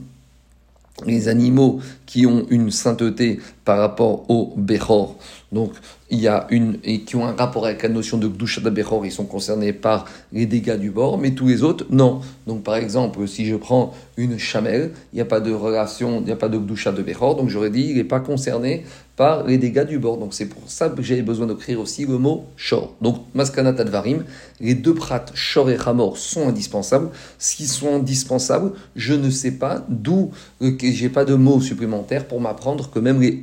les 1.05 1.27
animaux 1.27 1.79
qui 2.05 2.25
ont 2.25 2.45
une 2.49 2.71
sainteté 2.71 3.39
par 3.69 3.77
rapport 3.77 4.27
au 4.31 4.55
Bechor. 4.57 5.15
Donc, 5.51 5.73
il 6.09 6.19
y 6.19 6.27
a 6.27 6.47
une, 6.49 6.79
et 6.83 7.01
qui 7.01 7.15
ont 7.15 7.27
un 7.27 7.35
rapport 7.35 7.67
avec 7.67 7.83
la 7.83 7.89
notion 7.89 8.17
de 8.17 8.27
Gdusha 8.27 8.61
de 8.61 8.69
Bechor, 8.71 9.05
ils 9.05 9.11
sont 9.11 9.25
concernés 9.25 9.73
par 9.73 10.05
les 10.33 10.47
dégâts 10.47 10.77
du 10.77 10.89
bord, 10.89 11.19
mais 11.19 11.35
tous 11.35 11.47
les 11.47 11.61
autres, 11.61 11.85
non. 11.91 12.21
Donc, 12.47 12.63
par 12.63 12.77
exemple, 12.77 13.27
si 13.27 13.45
je 13.45 13.55
prends 13.55 13.93
une 14.17 14.39
chamelle, 14.39 14.89
il 15.13 15.17
n'y 15.17 15.21
a 15.21 15.25
pas 15.25 15.39
de 15.39 15.53
relation, 15.53 16.17
il 16.19 16.25
n'y 16.25 16.31
a 16.31 16.35
pas 16.35 16.49
de 16.49 16.57
Gdusha 16.57 16.91
de 16.91 17.03
Bechor, 17.03 17.35
donc 17.35 17.49
j'aurais 17.49 17.69
dit, 17.69 17.89
il 17.91 17.97
n'est 17.97 18.03
pas 18.03 18.19
concerné 18.19 18.85
par 19.19 19.43
les 19.45 19.57
dégâts 19.57 19.85
du 19.85 19.99
bord. 19.99 20.17
Donc, 20.17 20.33
c'est 20.33 20.45
pour 20.45 20.63
ça 20.67 20.87
que 20.87 21.01
j'ai 21.01 21.21
besoin 21.21 21.45
d'écrire 21.45 21.81
aussi 21.81 22.05
le 22.05 22.17
mot 22.17 22.45
Shor. 22.55 22.95
Donc, 23.01 23.17
Maskanat 23.33 23.75
Advarim, 23.77 24.23
les 24.61 24.75
deux 24.75 24.93
prates 24.93 25.33
Shor 25.35 25.69
et 25.69 25.77
Hamor 25.85 26.17
sont 26.17 26.47
indispensables. 26.47 27.09
S'ils 27.37 27.67
sont 27.67 27.95
indispensables, 27.95 28.71
je 28.95 29.13
ne 29.13 29.29
sais 29.29 29.51
pas 29.51 29.85
d'où, 29.89 30.31
euh, 30.61 30.71
j'ai 30.79 31.09
pas 31.09 31.25
de 31.25 31.35
mots 31.35 31.59
supplémentaires 31.59 32.29
pour 32.29 32.39
m'apprendre 32.39 32.89
que 32.89 32.99
même 32.99 33.19
les 33.19 33.39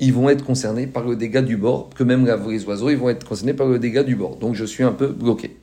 Ils 0.00 0.12
vont 0.12 0.28
être 0.28 0.44
concernés 0.44 0.86
par 0.86 1.04
le 1.04 1.16
dégât 1.16 1.42
du 1.42 1.56
bord, 1.56 1.90
que 1.94 2.04
même 2.04 2.24
les 2.26 2.64
oiseaux, 2.64 2.90
ils 2.90 2.96
vont 2.96 3.08
être 3.08 3.26
concernés 3.26 3.54
par 3.54 3.66
le 3.66 3.78
dégât 3.78 4.04
du 4.04 4.14
bord. 4.14 4.36
Donc 4.36 4.54
je 4.54 4.64
suis 4.64 4.84
un 4.84 4.92
peu 4.92 5.08
bloqué. 5.08 5.56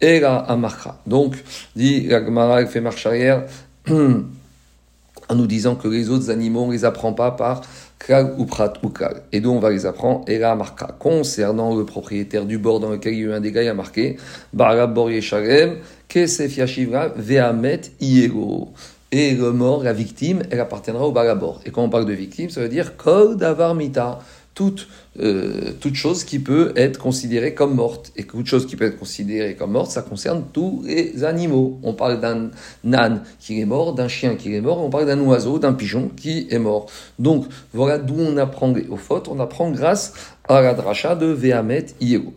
Et 0.00 0.20
la 0.20 0.36
amarcha. 0.36 0.98
Donc, 1.06 1.36
dit 1.74 2.06
la 2.08 2.22
Gemara, 2.22 2.66
fait 2.66 2.80
marche 2.80 3.06
arrière, 3.06 3.44
en 3.88 5.34
nous 5.34 5.46
disant 5.46 5.74
que 5.74 5.88
les 5.88 6.10
autres 6.10 6.30
animaux, 6.30 6.64
on 6.64 6.70
les 6.70 6.84
apprend 6.84 7.12
pas 7.12 7.30
par 7.30 7.62
kal 8.06 8.34
ou 8.36 8.44
prat 8.44 8.74
ou 8.82 8.90
kal. 8.90 9.22
Et 9.32 9.40
donc, 9.40 9.56
on 9.56 9.60
va 9.60 9.70
les 9.70 9.86
apprendre, 9.86 10.24
et 10.28 10.38
la 10.38 10.52
amarcha. 10.52 10.88
Concernant 10.98 11.74
le 11.74 11.86
propriétaire 11.86 12.44
du 12.44 12.58
bord 12.58 12.80
dans 12.80 12.90
lequel 12.90 13.14
il 13.14 13.20
y 13.20 13.22
a 13.22 13.26
eu 13.26 13.32
un 13.32 13.40
dégât, 13.40 13.62
il 13.62 13.68
a 13.68 13.74
marqué, 13.74 14.18
Bara 14.52 14.86
bor 14.86 15.10
yesharem, 15.10 15.78
kesef 16.08 16.58
yashivra, 16.58 17.08
ve'amet 17.16 17.92
iego 18.00 18.74
et 19.12 19.34
le 19.34 19.52
mort, 19.52 19.82
la 19.82 19.92
victime, 19.92 20.42
elle 20.50 20.60
appartiendra 20.60 21.06
au 21.06 21.12
balabor. 21.12 21.60
Et 21.64 21.70
quand 21.70 21.82
on 21.82 21.88
parle 21.88 22.06
de 22.06 22.12
victime, 22.12 22.50
ça 22.50 22.60
veut 22.60 22.68
dire 22.68 22.96
kol 22.96 23.36
davar 23.36 23.74
mita, 23.74 24.18
toute, 24.54 24.88
euh, 25.20 25.72
toute 25.80 25.94
chose 25.94 26.24
qui 26.24 26.38
peut 26.38 26.72
être 26.76 26.98
considérée 26.98 27.54
comme 27.54 27.74
morte. 27.74 28.10
Et 28.16 28.24
toute 28.24 28.46
chose 28.46 28.66
qui 28.66 28.74
peut 28.74 28.86
être 28.86 28.98
considérée 28.98 29.54
comme 29.54 29.72
morte, 29.72 29.90
ça 29.90 30.02
concerne 30.02 30.44
tous 30.52 30.82
les 30.84 31.22
animaux. 31.24 31.78
On 31.82 31.92
parle 31.92 32.20
d'un 32.20 32.50
âne 32.92 33.22
qui 33.38 33.60
est 33.60 33.66
mort, 33.66 33.94
d'un 33.94 34.08
chien 34.08 34.34
qui 34.34 34.54
est 34.54 34.60
mort, 34.60 34.82
on 34.82 34.90
parle 34.90 35.06
d'un 35.06 35.20
oiseau, 35.20 35.58
d'un 35.58 35.74
pigeon 35.74 36.10
qui 36.16 36.48
est 36.50 36.58
mort. 36.58 36.86
Donc 37.18 37.44
voilà 37.72 37.98
d'où 37.98 38.18
on 38.18 38.36
apprend 38.38 38.74
aux 38.90 38.96
fautes, 38.96 39.28
on 39.28 39.38
apprend 39.38 39.70
grâce 39.70 40.14
à 40.48 40.60
la 40.62 40.74
dracha 40.74 41.14
de 41.14 41.26
Vehamet 41.26 41.86
Yego. 42.00 42.32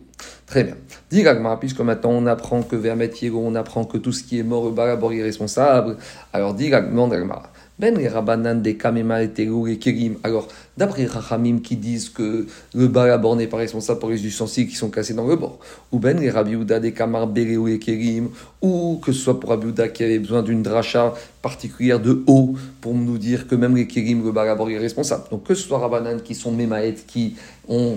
Très 0.46 0.64
bien. 0.64 0.76
Dit 1.10 1.24
puisque 1.58 1.80
maintenant 1.80 2.10
on 2.10 2.26
apprend 2.26 2.62
que 2.62 2.76
Vermet 2.76 3.10
on 3.34 3.56
apprend 3.56 3.84
que 3.84 3.98
tout 3.98 4.12
ce 4.12 4.22
qui 4.22 4.38
est 4.38 4.44
mort 4.44 4.62
au 4.62 4.70
Barabor 4.70 5.12
est 5.12 5.22
responsable. 5.22 5.96
Alors 6.32 6.54
dit 6.54 6.70
Gagmar, 6.70 7.50
Ben 7.80 7.96
les 7.96 8.08
Rabanan 8.08 8.60
des 8.60 8.76
et 8.76 9.78
Kerim. 9.78 10.16
Alors, 10.22 10.48
d'après 10.76 11.06
Rachamim 11.06 11.60
qui 11.60 11.76
disent 11.76 12.10
que 12.10 12.44
le 12.74 12.88
balabor 12.88 13.36
n'est 13.36 13.46
pas 13.46 13.56
responsable 13.56 13.98
pour 13.98 14.10
les 14.10 14.22
ustensiles 14.26 14.68
qui 14.68 14.74
sont 14.74 14.90
cassés 14.90 15.14
dans 15.14 15.26
le 15.26 15.34
bord, 15.36 15.58
ou 15.90 15.98
Ben 15.98 16.20
les 16.20 16.28
Rabbi 16.28 16.58
des 16.58 16.92
Kamar 16.92 17.26
Bereu 17.26 17.70
et 17.70 17.78
Kerim, 17.78 18.28
ou 18.60 19.00
que 19.02 19.12
ce 19.12 19.20
soit 19.20 19.40
pour 19.40 19.48
Rabbi 19.48 19.72
qui 19.94 20.04
avait 20.04 20.18
besoin 20.18 20.42
d'une 20.42 20.62
dracha 20.62 21.14
particulière 21.40 22.00
de 22.00 22.22
haut 22.26 22.54
pour 22.82 22.92
nous 22.92 23.16
dire 23.16 23.48
que 23.48 23.54
même 23.54 23.74
les 23.74 23.86
Kerim, 23.86 24.26
le 24.26 24.32
balabor 24.32 24.68
est 24.68 24.76
responsable. 24.76 25.24
Donc, 25.30 25.44
que 25.44 25.54
ce 25.54 25.66
soit 25.66 25.78
Rabanan 25.78 26.20
qui 26.20 26.34
sont 26.34 26.52
Memaet, 26.52 26.96
qui 27.06 27.36
ont, 27.66 27.96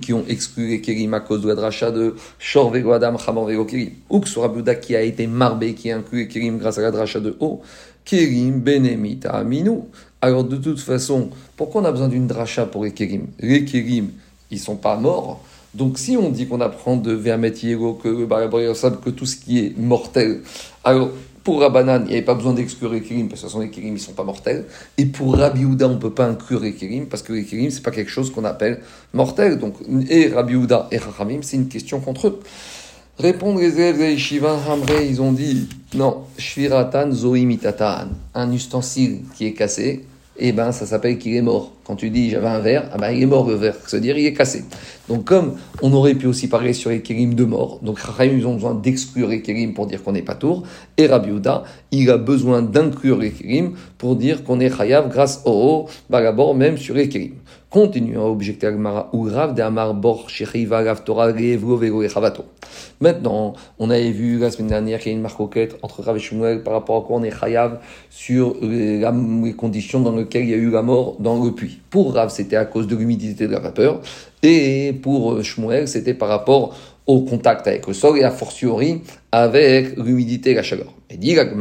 qui 0.00 0.12
ont 0.12 0.24
exclu 0.28 0.68
les 0.68 0.80
Kerim 0.80 1.14
à 1.14 1.20
cause 1.20 1.42
de 1.42 1.48
la 1.48 1.56
dracha 1.56 1.90
de 1.90 2.14
Shor 2.38 2.70
Vego 2.70 2.92
Adam, 2.92 3.16
Kerim, 3.16 3.90
ou 4.08 4.20
que 4.20 4.28
ce 4.28 4.34
soit 4.34 4.46
Rabbi 4.46 4.62
qui 4.80 4.94
a 4.94 5.02
été 5.02 5.26
marbé, 5.26 5.74
qui 5.74 5.90
a 5.90 5.96
inclus 5.96 6.18
les 6.18 6.28
Kerim 6.28 6.58
grâce 6.58 6.78
à 6.78 6.82
la 6.82 6.92
dracha 6.92 7.18
de 7.18 7.36
haut, 7.40 7.62
Kérim 8.06 8.60
Benemita 8.60 9.30
Aminou. 9.32 9.88
Alors 10.22 10.44
de 10.44 10.56
toute 10.56 10.80
façon, 10.80 11.28
pourquoi 11.56 11.82
on 11.82 11.84
a 11.84 11.92
besoin 11.92 12.08
d'une 12.08 12.26
dracha 12.26 12.64
pour 12.64 12.84
les 12.84 12.92
Kérim 12.92 13.26
Les 13.40 13.64
Kérim, 13.66 14.10
ils 14.50 14.60
sont 14.60 14.76
pas 14.76 14.96
morts. 14.96 15.44
Donc 15.74 15.98
si 15.98 16.16
on 16.16 16.30
dit 16.30 16.46
qu'on 16.46 16.62
apprend 16.62 16.96
de 16.96 17.12
Vermet 17.12 17.52
que 17.52 18.96
que 19.02 19.10
tout 19.10 19.26
ce 19.26 19.36
qui 19.36 19.58
est 19.58 19.76
mortel, 19.76 20.40
alors 20.84 21.10
pour 21.46 21.60
Rabbanan, 21.60 22.02
il 22.06 22.08
n'y 22.08 22.12
avait 22.14 22.22
pas 22.22 22.34
besoin 22.34 22.54
d'exclure 22.54 22.92
les 22.92 23.02
Kérim, 23.02 23.28
parce 23.28 23.42
que 23.42 23.46
ce 23.46 23.52
sont 23.52 23.60
les 23.60 23.70
Kérim, 23.70 23.90
ils 23.90 23.92
ne 23.92 23.98
sont 23.98 24.14
pas 24.14 24.24
mortels. 24.24 24.64
Et 24.98 25.06
pour 25.06 25.36
Rabbi 25.36 25.64
Houda, 25.64 25.86
on 25.86 25.94
ne 25.94 25.98
peut 25.98 26.12
pas 26.12 26.26
inclure 26.26 26.58
les 26.58 26.74
Kérim, 26.74 27.06
parce 27.06 27.22
que 27.22 27.32
les 27.32 27.44
Kérim, 27.44 27.70
ce 27.70 27.76
n'est 27.76 27.82
pas 27.82 27.92
quelque 27.92 28.10
chose 28.10 28.32
qu'on 28.32 28.44
appelle 28.44 28.80
mortel. 29.12 29.56
Donc, 29.58 29.74
et 30.10 30.26
Rabbi 30.26 30.56
Houda 30.56 30.88
et 30.90 30.98
Rachamim, 30.98 31.42
c'est 31.42 31.56
une 31.56 31.68
question 31.68 32.00
contre 32.00 32.26
eux. 32.26 32.40
Répondre 33.18 33.60
les 33.60 33.72
élèves 33.76 33.98
de 33.98 34.04
Yeshiva 34.04 34.58
Hamre, 34.68 35.00
ils 35.00 35.22
ont 35.22 35.32
dit 35.32 35.66
non, 35.94 36.24
Shviratan 36.36 37.12
Zoimitatan, 37.12 38.08
un 38.34 38.52
ustensile 38.52 39.20
qui 39.34 39.46
est 39.46 39.54
cassé, 39.54 40.04
eh 40.36 40.52
ben 40.52 40.70
ça 40.70 40.84
s'appelle 40.84 41.16
qu'il 41.16 41.34
est 41.34 41.40
mort. 41.40 41.72
Quand 41.84 41.96
tu 41.96 42.10
dis 42.10 42.28
j'avais 42.28 42.48
un 42.48 42.58
verre, 42.58 42.90
ah 42.92 42.98
ben 42.98 43.12
il 43.12 43.22
est 43.22 43.26
mort 43.26 43.48
le 43.48 43.54
verre, 43.54 43.76
c'est-à-dire 43.86 44.18
il 44.18 44.26
est 44.26 44.34
cassé. 44.34 44.64
Donc 45.08 45.24
comme 45.24 45.54
on 45.80 45.94
aurait 45.94 46.14
pu 46.14 46.26
aussi 46.26 46.46
parler 46.46 46.74
sur 46.74 46.90
les 46.90 47.00
kérim 47.00 47.32
de 47.32 47.44
mort, 47.44 47.80
donc 47.80 47.98
ils 48.20 48.46
ont 48.46 48.52
besoin 48.52 48.74
d'exclure 48.74 49.28
les 49.28 49.40
kérim 49.40 49.72
pour 49.72 49.86
dire 49.86 50.04
qu'on 50.04 50.12
n'est 50.12 50.20
pas 50.20 50.34
tour, 50.34 50.64
et 50.98 51.06
Rabbi 51.06 51.30
il 51.92 52.10
a 52.10 52.18
besoin 52.18 52.60
d'inclure 52.60 53.16
les 53.16 53.30
kérim 53.30 53.76
pour 53.96 54.16
dire 54.16 54.44
qu'on 54.44 54.60
est 54.60 54.76
chayav 54.76 55.08
grâce 55.08 55.40
au 55.46 55.86
bagabor 56.10 56.54
même 56.54 56.76
sur 56.76 56.94
les 56.94 57.08
kérim. 57.08 57.32
Continuons 57.68 58.24
à 58.24 58.28
objecter 58.28 58.68
Agmara. 58.68 59.10
Maintenant, 63.00 63.54
on 63.78 63.90
avait 63.90 64.10
vu 64.12 64.38
la 64.38 64.50
semaine 64.52 64.68
dernière 64.68 65.00
qu'il 65.00 65.10
y 65.10 65.14
a 65.14 65.16
une 65.16 65.22
marcoquette 65.22 65.76
entre 65.82 66.02
Rav 66.02 66.16
et 66.16 66.20
Shmuel 66.20 66.62
par 66.62 66.74
rapport 66.74 66.96
à 66.96 67.06
quoi 67.06 67.16
on 67.16 67.24
est 67.24 67.36
chayav 67.36 67.80
sur 68.08 68.54
les 68.62 69.54
conditions 69.58 69.98
dans 70.00 70.14
lesquelles 70.14 70.44
il 70.44 70.50
y 70.50 70.54
a 70.54 70.58
eu 70.58 70.70
la 70.70 70.82
mort 70.82 71.16
dans 71.18 71.44
le 71.44 71.50
puits. 71.50 71.80
Pour 71.90 72.14
Rav, 72.14 72.30
c'était 72.30 72.56
à 72.56 72.66
cause 72.66 72.86
de 72.86 72.94
l'humidité 72.94 73.48
de 73.48 73.52
la 73.52 73.60
vapeur, 73.60 74.00
et 74.44 74.92
pour 75.02 75.42
Shmuel, 75.42 75.88
c'était 75.88 76.14
par 76.14 76.28
rapport 76.28 76.76
au 77.06 77.22
contact 77.22 77.66
avec 77.66 77.86
le 77.88 77.94
sol 77.94 78.16
et 78.18 78.22
a 78.22 78.30
fortiori 78.30 79.02
avec 79.32 79.96
l'humidité 79.96 80.52
et 80.52 80.54
la 80.54 80.62
chaleur. 80.62 80.95
Et 81.08 81.18
dit 81.18 81.38
Rav 81.38 81.54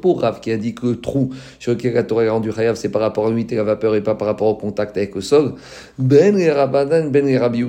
pour 0.00 0.20
Rav 0.20 0.40
qui 0.40 0.50
a 0.50 0.56
dit 0.56 0.74
que 0.74 0.86
le 0.86 1.00
trou 1.00 1.30
sur 1.60 1.72
lequel 1.72 1.94
la 1.94 2.02
Torah 2.02 2.24
est 2.24 2.28
rendu 2.28 2.50
chayav 2.50 2.74
c'est 2.74 2.88
par 2.88 3.02
rapport 3.02 3.26
à 3.26 3.28
l'humidité 3.28 3.54
et 3.54 3.58
la 3.58 3.64
vapeur 3.64 3.94
et 3.94 4.02
pas 4.02 4.16
par 4.16 4.26
rapport 4.26 4.48
au 4.48 4.56
contact 4.56 4.96
avec 4.96 5.14
le 5.14 5.20
sol. 5.20 5.54
Ben 5.98 6.36
et 6.36 6.50
Rabbanan, 6.50 7.10
ben 7.10 7.28
et 7.28 7.38
Rabbi 7.38 7.64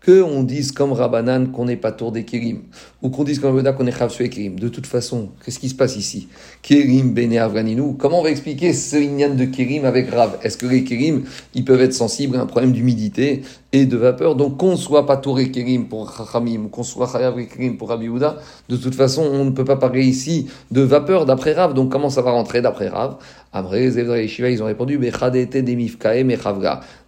que 0.00 0.22
on 0.22 0.42
dise 0.42 0.72
comme 0.72 0.92
Rabbanan 0.92 1.52
qu'on 1.52 1.66
n'est 1.66 1.76
pas 1.76 1.92
tour 1.92 2.10
des 2.10 2.24
Kérim, 2.24 2.62
ou 3.02 3.10
qu'on 3.10 3.22
dise 3.22 3.38
comme 3.38 3.54
Rabbanan 3.54 3.76
qu'on 3.76 3.86
est 3.86 3.96
Chav 3.96 4.10
sur 4.10 4.22
les 4.22 4.30
Kérim. 4.30 4.58
De 4.58 4.68
toute 4.68 4.86
façon, 4.86 5.28
qu'est-ce 5.44 5.58
qui 5.58 5.68
se 5.68 5.74
passe 5.74 5.96
ici 5.96 6.28
Kérim, 6.62 7.12
Bene 7.12 7.36
Avraninu, 7.38 7.96
comment 7.96 8.20
on 8.20 8.22
va 8.22 8.30
expliquer 8.30 8.72
ce 8.72 8.96
lignan 8.96 9.34
de 9.34 9.44
Kérim 9.44 9.84
avec 9.84 10.10
Rav 10.10 10.38
Est-ce 10.42 10.56
que 10.56 10.66
les 10.66 10.84
Kérim, 10.84 11.24
ils 11.54 11.64
peuvent 11.64 11.80
être 11.82 11.94
sensibles 11.94 12.36
à 12.36 12.40
un 12.40 12.46
problème 12.46 12.72
d'humidité 12.72 13.42
et 13.72 13.86
de 13.86 13.96
vapeur 13.96 14.34
Donc 14.36 14.58
qu'on 14.58 14.76
soit 14.76 15.06
pas 15.06 15.16
tour 15.16 15.38
et 15.38 15.50
Kérim 15.50 15.88
pour 15.88 16.12
Chachamim, 16.16 16.68
qu'on 16.68 16.82
soit 16.82 17.10
Chayav 17.10 17.38
et 17.38 17.46
Kérim 17.46 17.76
pour 17.76 17.92
De 18.68 18.76
toute 18.76 18.94
façon, 18.94 19.22
on 19.22 19.44
ne 19.44 19.50
peut 19.50 19.64
pas 19.64 19.76
parler 19.76 20.04
ici 20.04 20.48
de 20.70 20.80
vapeur 20.80 21.26
d'après 21.26 21.52
Rav, 21.52 21.74
donc 21.74 21.90
comment 21.90 22.10
ça 22.10 22.22
va 22.22 22.30
rentrer 22.30 22.62
d'après 22.62 22.88
Rav? 22.88 23.16
Après, 23.52 23.90
les 23.90 24.28
Shiva, 24.28 24.48
ils 24.48 24.62
ont 24.62 24.66
répondu, 24.66 24.98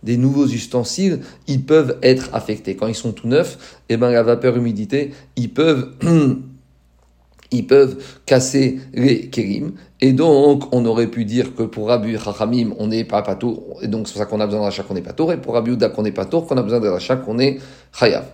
des 0.02 0.16
nouveaux 0.16 0.46
ustensiles, 0.46 1.20
ils 1.46 1.62
peuvent 1.62 1.96
être 2.02 2.28
affectés. 2.34 2.76
Quand 2.76 2.86
ils 2.86 2.94
sont 2.94 3.12
tout 3.12 3.28
neufs, 3.28 3.78
et 3.88 3.94
eh 3.94 3.96
ben, 3.96 4.10
la 4.10 4.22
vapeur, 4.22 4.56
humidité, 4.56 5.12
ils 5.36 5.50
peuvent, 5.50 5.92
ils 7.50 7.66
peuvent 7.66 7.96
casser 8.26 8.80
les 8.92 9.30
kérim. 9.30 9.72
Et 10.02 10.12
donc, 10.12 10.74
on 10.74 10.84
aurait 10.84 11.06
pu 11.06 11.24
dire 11.24 11.54
que 11.54 11.62
pour 11.62 11.88
Rabbi 11.88 12.18
Chachamim, 12.18 12.74
on 12.78 12.88
n'est 12.88 13.04
pas 13.04 13.22
patour, 13.22 13.78
et 13.80 13.88
donc 13.88 14.06
c'est 14.06 14.12
pour 14.12 14.20
ça 14.20 14.26
qu'on 14.26 14.40
a 14.40 14.46
besoin 14.46 14.60
d'achat 14.60 14.82
qu'on 14.82 14.92
n'est 14.92 15.00
pas 15.00 15.14
tour, 15.14 15.32
et 15.32 15.38
pour 15.38 15.54
Rabbi 15.54 15.70
Uda 15.70 15.88
qu'on 15.88 16.02
n'est 16.02 16.12
pas 16.12 16.26
tour, 16.26 16.46
qu'on 16.46 16.58
a 16.58 16.62
besoin 16.62 16.80
d'achat 16.80 17.16
qu'on 17.16 17.38
est 17.38 17.58
chayav. 17.98 18.24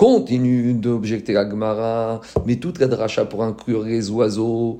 Continue 0.00 0.72
d'objecter 0.72 1.34
la 1.34 1.46
Gemara, 1.46 2.22
mais 2.46 2.56
toute 2.56 2.78
la 2.78 2.86
dracha 2.86 3.26
pour 3.26 3.44
inclure 3.44 3.82
les 3.82 4.10
oiseaux, 4.10 4.78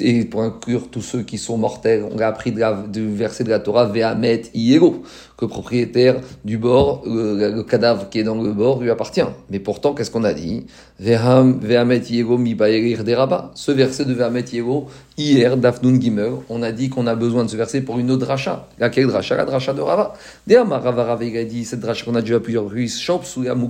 et 0.00 0.24
pour 0.24 0.42
inclure 0.42 0.90
tous 0.90 1.02
ceux 1.02 1.22
qui 1.22 1.38
sont 1.38 1.56
mortels, 1.56 2.04
on 2.10 2.18
a 2.18 2.26
appris 2.26 2.50
de 2.50 2.88
du 2.88 3.14
verset 3.14 3.44
de 3.44 3.50
la 3.50 3.60
Torah, 3.60 3.86
Vehamet 3.86 4.42
Iego, 4.54 5.04
que 5.36 5.44
le 5.44 5.48
propriétaire 5.48 6.20
du 6.44 6.58
bord, 6.58 7.04
le, 7.06 7.62
cadavre 7.62 8.08
qui 8.08 8.18
est 8.18 8.24
dans 8.24 8.34
le 8.34 8.52
bord, 8.52 8.80
lui 8.82 8.90
appartient. 8.90 9.20
Mais 9.50 9.60
pourtant, 9.60 9.94
qu'est-ce 9.94 10.10
qu'on 10.10 10.24
a 10.24 10.32
dit? 10.32 10.66
Vehamet 10.98 12.02
Iego 12.10 12.36
mi 12.36 12.56
deraba. 12.56 13.52
Ce 13.54 13.70
verset 13.70 14.04
de 14.04 14.14
Vehamet 14.14 14.46
Iego, 14.52 14.86
hier, 15.16 15.56
Dafnun 15.56 16.00
Gimel, 16.00 16.32
on 16.48 16.62
a 16.62 16.72
dit 16.72 16.88
qu'on 16.88 17.06
a 17.06 17.14
besoin 17.14 17.44
de 17.44 17.50
ce 17.50 17.56
verset 17.56 17.82
pour 17.82 18.00
une 18.00 18.10
autre 18.10 18.26
dracha. 18.26 18.66
Laquelle 18.80 19.06
dracha? 19.06 19.36
La 19.36 19.44
dracha 19.44 19.72
de 19.72 19.80
Rava. 19.80 20.14
D'ailleurs, 20.44 20.68
Rava 20.68 21.04
Rava 21.04 21.24
a 21.24 21.44
dit, 21.44 21.64
cette 21.64 21.80
dracha 21.80 22.04
qu'on 22.04 22.16
a 22.16 22.20
déjà 22.20 22.40
plusieurs 22.40 22.64
reprises, 22.64 22.98
Shop 22.98 23.22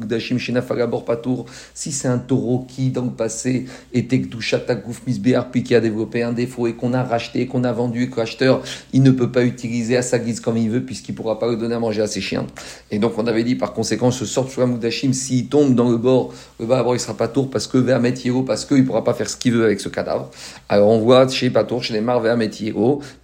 Mukdashim 0.06 0.38
Shenafagabor 0.38 1.04
Patour, 1.04 1.46
si 1.74 1.92
c'est 1.92 2.08
un 2.08 2.18
taureau 2.18 2.64
qui, 2.68 2.90
dans 2.90 3.04
le 3.04 3.10
passé, 3.10 3.66
était 3.92 4.18
Gdushatakuf 4.18 5.02
Misbear, 5.06 5.50
puis 5.50 5.62
qui 5.62 5.74
a 5.74 5.80
développé 5.80 6.22
un 6.22 6.32
défaut 6.32 6.66
et 6.66 6.74
qu'on 6.74 6.94
a 6.94 7.02
racheté, 7.02 7.46
qu'on 7.46 7.64
a 7.64 7.72
vendu 7.72 8.04
et 8.04 8.10
que 8.10 8.16
l'acheteur, 8.16 8.62
il 8.92 9.02
ne 9.02 9.10
peut 9.10 9.30
pas 9.30 9.44
utiliser 9.44 9.96
à 9.96 10.02
sa 10.02 10.18
guise 10.18 10.40
comme 10.40 10.56
il 10.56 10.70
veut, 10.70 10.82
puisqu'il 10.82 11.12
ne 11.12 11.16
pourra 11.16 11.38
pas 11.38 11.48
le 11.48 11.56
donner 11.56 11.74
à 11.74 11.80
manger 11.80 12.02
à 12.02 12.06
ses 12.06 12.20
chiens. 12.20 12.46
Et 12.90 12.98
donc, 12.98 13.18
on 13.18 13.26
avait 13.26 13.44
dit, 13.44 13.56
par 13.56 13.72
conséquent, 13.72 14.10
ce 14.10 14.24
sort 14.24 14.50
sur 14.50 14.66
Mukdashim, 14.66 15.12
s'il 15.12 15.48
tombe 15.48 15.74
dans 15.74 15.90
le 15.90 15.96
bord, 15.96 16.32
le 16.60 16.66
bas 16.66 16.84
il 16.92 17.00
sera 17.00 17.14
pas 17.14 17.28
tour 17.28 17.50
parce 17.50 17.66
que 17.66 17.78
Vermet 17.78 18.14
parce 18.46 18.64
qu'il 18.64 18.78
ne 18.78 18.82
pourra 18.82 19.04
pas 19.04 19.14
faire 19.14 19.28
ce 19.28 19.36
qu'il 19.36 19.52
veut 19.52 19.64
avec 19.64 19.80
ce 19.80 19.88
cadavre. 19.88 20.30
Alors, 20.68 20.88
on 20.88 20.98
voit 20.98 21.28
chez 21.28 21.50
Patour, 21.50 21.82
chez 21.82 21.94
les 21.94 22.00
Marve 22.00 22.26
Amet 22.26 22.50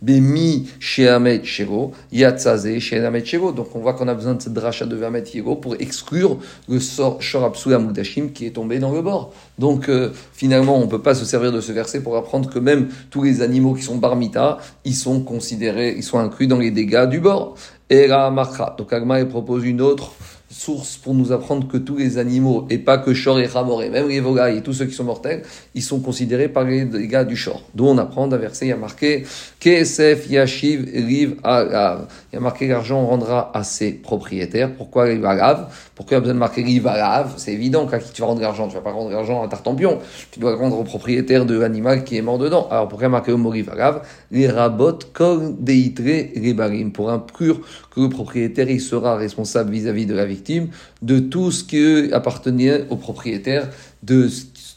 Bemi 0.03 0.69
chez 0.81 1.09
Amet 1.09 1.45
Shiro, 1.45 1.93
Yatzaze 2.11 2.79
chez 2.79 3.05
Amet 3.05 3.25
Donc, 3.33 3.75
on 3.75 3.81
voit 3.81 3.95
qu'on 3.95 4.09
a 4.09 4.15
besoin 4.15 4.35
de 4.35 4.43
cette 4.43 4.53
dracha 4.53 4.87
de 4.87 4.97
Vermet 4.97 5.23
pour 5.61 5.77
exclure 5.79 6.39
le 6.73 6.81
sort 6.81 7.21
Shorapsula 7.21 7.79
Mudashim 7.79 8.29
qui 8.29 8.47
est 8.47 8.50
tombé 8.50 8.79
dans 8.79 8.93
le 8.93 9.02
bord. 9.02 9.33
Donc 9.59 9.88
euh, 9.88 10.11
finalement, 10.33 10.79
on 10.79 10.87
ne 10.87 10.91
peut 10.91 11.02
pas 11.02 11.14
se 11.14 11.25
servir 11.25 11.52
de 11.52 11.61
ce 11.61 11.73
verset 11.73 12.02
pour 12.02 12.17
apprendre 12.17 12.49
que 12.49 12.59
même 12.59 12.88
tous 13.11 13.23
les 13.23 13.43
animaux 13.43 13.75
qui 13.75 13.83
sont 13.83 13.97
barmita, 13.97 14.59
ils 14.85 14.95
sont 14.95 15.21
considérés, 15.21 15.95
ils 15.97 16.02
sont 16.02 16.19
inclus 16.19 16.47
dans 16.47 16.59
les 16.59 16.71
dégâts 16.71 17.07
du 17.09 17.21
bord. 17.21 17.57
Et 17.91 18.09
marcha. 18.09 18.75
Donc 18.79 18.91
Agma 18.91 19.23
propose 19.26 19.67
une 19.67 19.83
autre 19.83 20.12
source 20.53 20.99
pour 20.99 21.15
nous 21.15 21.33
apprendre 21.33 21.67
que 21.67 21.79
tous 21.79 21.97
les 21.97 22.19
animaux, 22.19 22.67
et 22.69 22.79
pas 22.79 22.99
que 22.99 23.15
Shor 23.15 23.41
et 23.41 23.49
Hamoré, 23.55 23.89
même 23.89 24.09
les 24.09 24.21
volailles 24.21 24.59
et 24.59 24.63
tous 24.63 24.75
ceux 24.75 24.85
qui 24.85 24.95
sont 24.95 25.05
mortels, 25.05 25.43
ils 25.75 25.83
sont 25.83 26.01
considérés 26.01 26.49
par 26.49 26.65
les 26.65 26.85
dégâts 26.85 27.27
du 27.27 27.37
Shor. 27.37 27.63
D'où 27.75 27.87
on 27.87 27.97
apprend 27.99 28.29
d'un 28.29 28.37
verset, 28.37 28.67
il 28.67 28.69
y 28.69 28.73
a 28.73 28.77
marqué 28.77 29.25
Kesef 29.59 30.29
Yashiv 30.29 30.89
Riv 30.93 31.37
Agav. 31.43 32.07
Il 32.33 32.37
y 32.37 32.39
a 32.39 32.41
marqué 32.41 32.69
l'argent 32.69 33.07
rendra 33.07 33.51
à 33.55 33.65
ses 33.65 33.93
propriétaires. 33.93 34.75
Pourquoi 34.75 35.05
Riv 35.05 35.25
Agav? 35.25 35.67
Pourquoi 35.95 36.17
il 36.17 36.17
y 36.17 36.19
a 36.19 36.21
besoin 36.21 36.35
de 36.35 36.39
marquer 36.39 36.63
Riv 36.63 36.87
Agav 36.87 37.35
C'est 37.39 37.53
évident 37.53 37.87
qu'à 37.87 37.99
qui 37.99 38.13
tu 38.13 38.21
vas 38.21 38.29
rendre 38.29 38.43
l'argent 38.43 38.69
Tu 38.69 38.75
vas 38.75 38.81
pas 38.83 38.93
rendre 38.93 39.11
l'argent 39.11 39.43
à 39.43 39.49
Tartampion. 39.49 39.99
Tu 40.31 40.41
dois 40.41 40.55
rendre 40.57 40.79
au 40.79 40.85
propriétaire 40.85 41.47
de 41.47 41.59
l'animal 41.59 42.05
qui 42.05 42.19
est 42.19 42.23
mort 42.23 42.39
dedans. 42.39 42.69
Alors 42.71 42.89
pourquoi 42.89 43.09
marquer 43.09 43.33
au 43.33 43.39
mot 43.39 43.51
Riv 43.51 43.71
Agav? 43.71 44.03
Les 44.31 44.49
rabot 44.49 44.99
kol 45.13 45.55
deitre 45.59 46.03
ribarim. 46.03 46.93
Pour 46.93 47.11
inclure 47.11 47.61
que 47.95 48.01
le 48.01 48.09
propriétaire 48.09 48.71
il 48.71 48.81
sera 48.81 49.17
responsable 49.17 49.71
vis-à-vis 49.71 50.07
de 50.07 50.15
la 50.15 50.25
victime 50.25 50.69
de 51.03 51.19
tout 51.19 51.51
ce 51.51 51.65
qui 51.65 52.13
appartenait 52.13 52.87
au 52.91 52.97
propriétaire 52.97 53.69
de, 54.03 54.29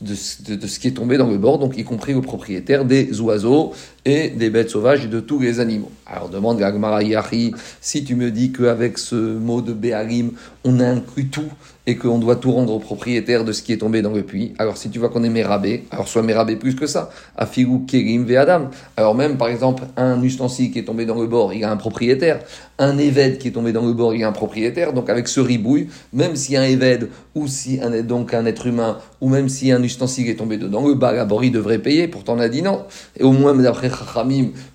de, 0.02 0.56
de, 0.56 0.68
ce 0.68 0.80
qui 0.80 0.88
est 0.88 0.92
tombé 0.92 1.18
dans 1.18 1.30
le 1.30 1.38
bord, 1.38 1.58
donc 1.60 1.78
y 1.78 1.84
compris 1.84 2.14
au 2.14 2.22
propriétaire 2.22 2.86
des 2.86 3.20
oiseaux 3.22 3.74
et 4.06 4.30
des 4.30 4.50
bêtes 4.50 4.70
sauvages 4.70 5.06
et 5.06 5.08
de 5.08 5.20
tous 5.20 5.40
les 5.40 5.60
animaux. 5.60 5.92
Alors 6.06 6.30
demande 6.30 6.60
Gagmara 6.60 7.02
Yahi, 7.02 7.52
si 7.82 8.04
tu 8.04 8.16
me 8.16 8.30
dis 8.30 8.52
qu'avec 8.52 9.00
ce 9.00 9.16
mot 9.16 9.62
de 9.62 9.74
Béarim, 9.74 10.32
on 10.64 10.80
inclut 10.80 11.28
tout 11.28 11.50
et 11.88 11.96
qu'on 11.98 12.18
doit 12.18 12.36
tout 12.36 12.52
rendre 12.52 12.74
au 12.74 12.80
propriétaire 12.80 13.44
de 13.44 13.52
ce 13.52 13.62
qui 13.62 13.72
est 13.74 13.78
tombé 13.78 14.02
dans 14.02 14.12
le 14.12 14.24
puits, 14.24 14.54
alors 14.58 14.78
si 14.78 14.90
tu 14.90 14.98
vois 14.98 15.10
qu'on 15.10 15.24
est 15.24 15.30
Mérabé, 15.30 15.84
alors 15.92 16.08
soit 16.08 16.24
Mérabé 16.24 16.56
plus 16.56 16.76
que 16.76 16.88
ça, 16.88 17.12
Afigou 17.38 17.86
Kerim 17.88 18.26
Adam. 18.36 18.70
Alors 18.98 19.14
même 19.14 19.38
par 19.38 19.50
exemple, 19.50 19.84
un 19.98 20.22
ustensile 20.24 20.72
qui 20.72 20.80
est 20.80 20.84
tombé 20.84 21.06
dans 21.06 21.20
le 21.20 21.28
bord, 21.28 21.54
il 21.54 21.64
a 21.64 21.72
un 21.72 21.78
propriétaire, 21.78 22.40
un 22.80 22.98
évêde 22.98 23.38
qui 23.38 23.50
est 23.50 23.52
tombé 23.52 23.72
dans 23.72 23.86
le 23.86 23.94
bord, 23.94 24.16
il 24.16 24.24
a 24.24 24.28
un 24.28 24.32
propriétaire, 24.32 24.94
donc 24.94 25.10
avec 25.10 25.28
ce 25.28 25.40
ribouille, 25.40 25.90
même 26.12 26.36
si 26.36 26.58
un 26.58 26.64
évêde 26.64 27.10
ou 27.36 27.48
si 27.48 27.80
un, 27.82 28.02
donc 28.02 28.34
un 28.34 28.46
être 28.46 28.66
humain, 28.66 28.98
ou 29.22 29.30
même 29.30 29.48
si 29.50 29.72
un 29.72 29.82
ustensile 29.84 30.30
est 30.30 30.36
tombé 30.36 30.58
dedans, 30.58 30.88
le 30.88 30.96
bas 30.96 31.26
devrait 31.26 31.80
payer, 31.80 32.08
pourtant 32.08 32.36
on 32.36 32.40
a 32.40 32.50
dit 32.50 32.62
non. 32.62 32.84
Et 33.18 33.24
au 33.24 33.32
moins 33.32 33.54
d'après 33.54 33.90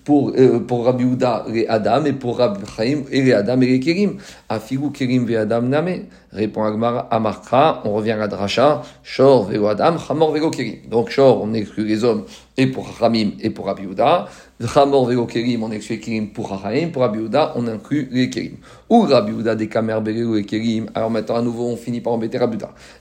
Pour, 0.04 0.32
euh, 0.36 0.60
pour 0.60 0.84
Rabbi 0.84 1.04
les 1.52 1.66
Adam, 1.66 2.04
et 2.04 2.12
pour 2.12 2.38
Rabbi 2.38 2.60
Chaim, 2.76 3.02
et 3.10 3.32
Adam 3.32 3.60
et 3.60 3.66
les 3.66 3.80
Kerim. 3.80 4.16
Afigou 4.48 4.90
Kerim 4.90 5.26
ve 5.26 5.36
Adam 5.36 5.62
Name. 5.62 6.06
Répond 6.32 6.62
Agmar 6.62 7.08
Amarkra, 7.10 7.82
on 7.84 7.92
revient 7.92 8.12
à 8.12 8.28
dracha, 8.28 8.82
Shor 9.02 9.46
vego 9.46 9.66
Adam, 9.66 9.98
Chamor 9.98 10.30
vego 10.30 10.50
Kerim. 10.50 10.88
Donc 10.88 11.10
Shor, 11.10 11.42
on 11.42 11.52
exclut 11.54 11.84
les 11.84 12.04
hommes, 12.04 12.22
et 12.56 12.68
pour 12.68 12.86
Ramim, 12.86 13.32
et 13.40 13.50
pour 13.50 13.66
Rabbi 13.66 13.82
Chamor 14.64 15.06
vego 15.06 15.26
Kerim, 15.26 15.64
on 15.64 15.72
exclut 15.72 15.96
les 15.96 16.00
Kerim 16.00 16.28
pour 16.28 16.52
Hachaim, 16.52 16.90
pour 16.92 17.02
Rabbi 17.02 17.18
on 17.56 17.66
inclut 17.66 18.08
les 18.12 18.30
Kerim. 18.30 18.58
Ou 18.88 19.02
Rabbi 19.02 19.32
des 19.56 19.68
Kamer 19.68 20.00
Beleu 20.00 20.38
et 20.38 20.44
Kerim. 20.44 20.86
Alors 20.94 21.10
maintenant, 21.10 21.36
à 21.36 21.42
nouveau, 21.42 21.66
on 21.66 21.76
finit 21.76 22.00
par 22.00 22.12
embêter 22.12 22.38
Rabbi 22.38 22.58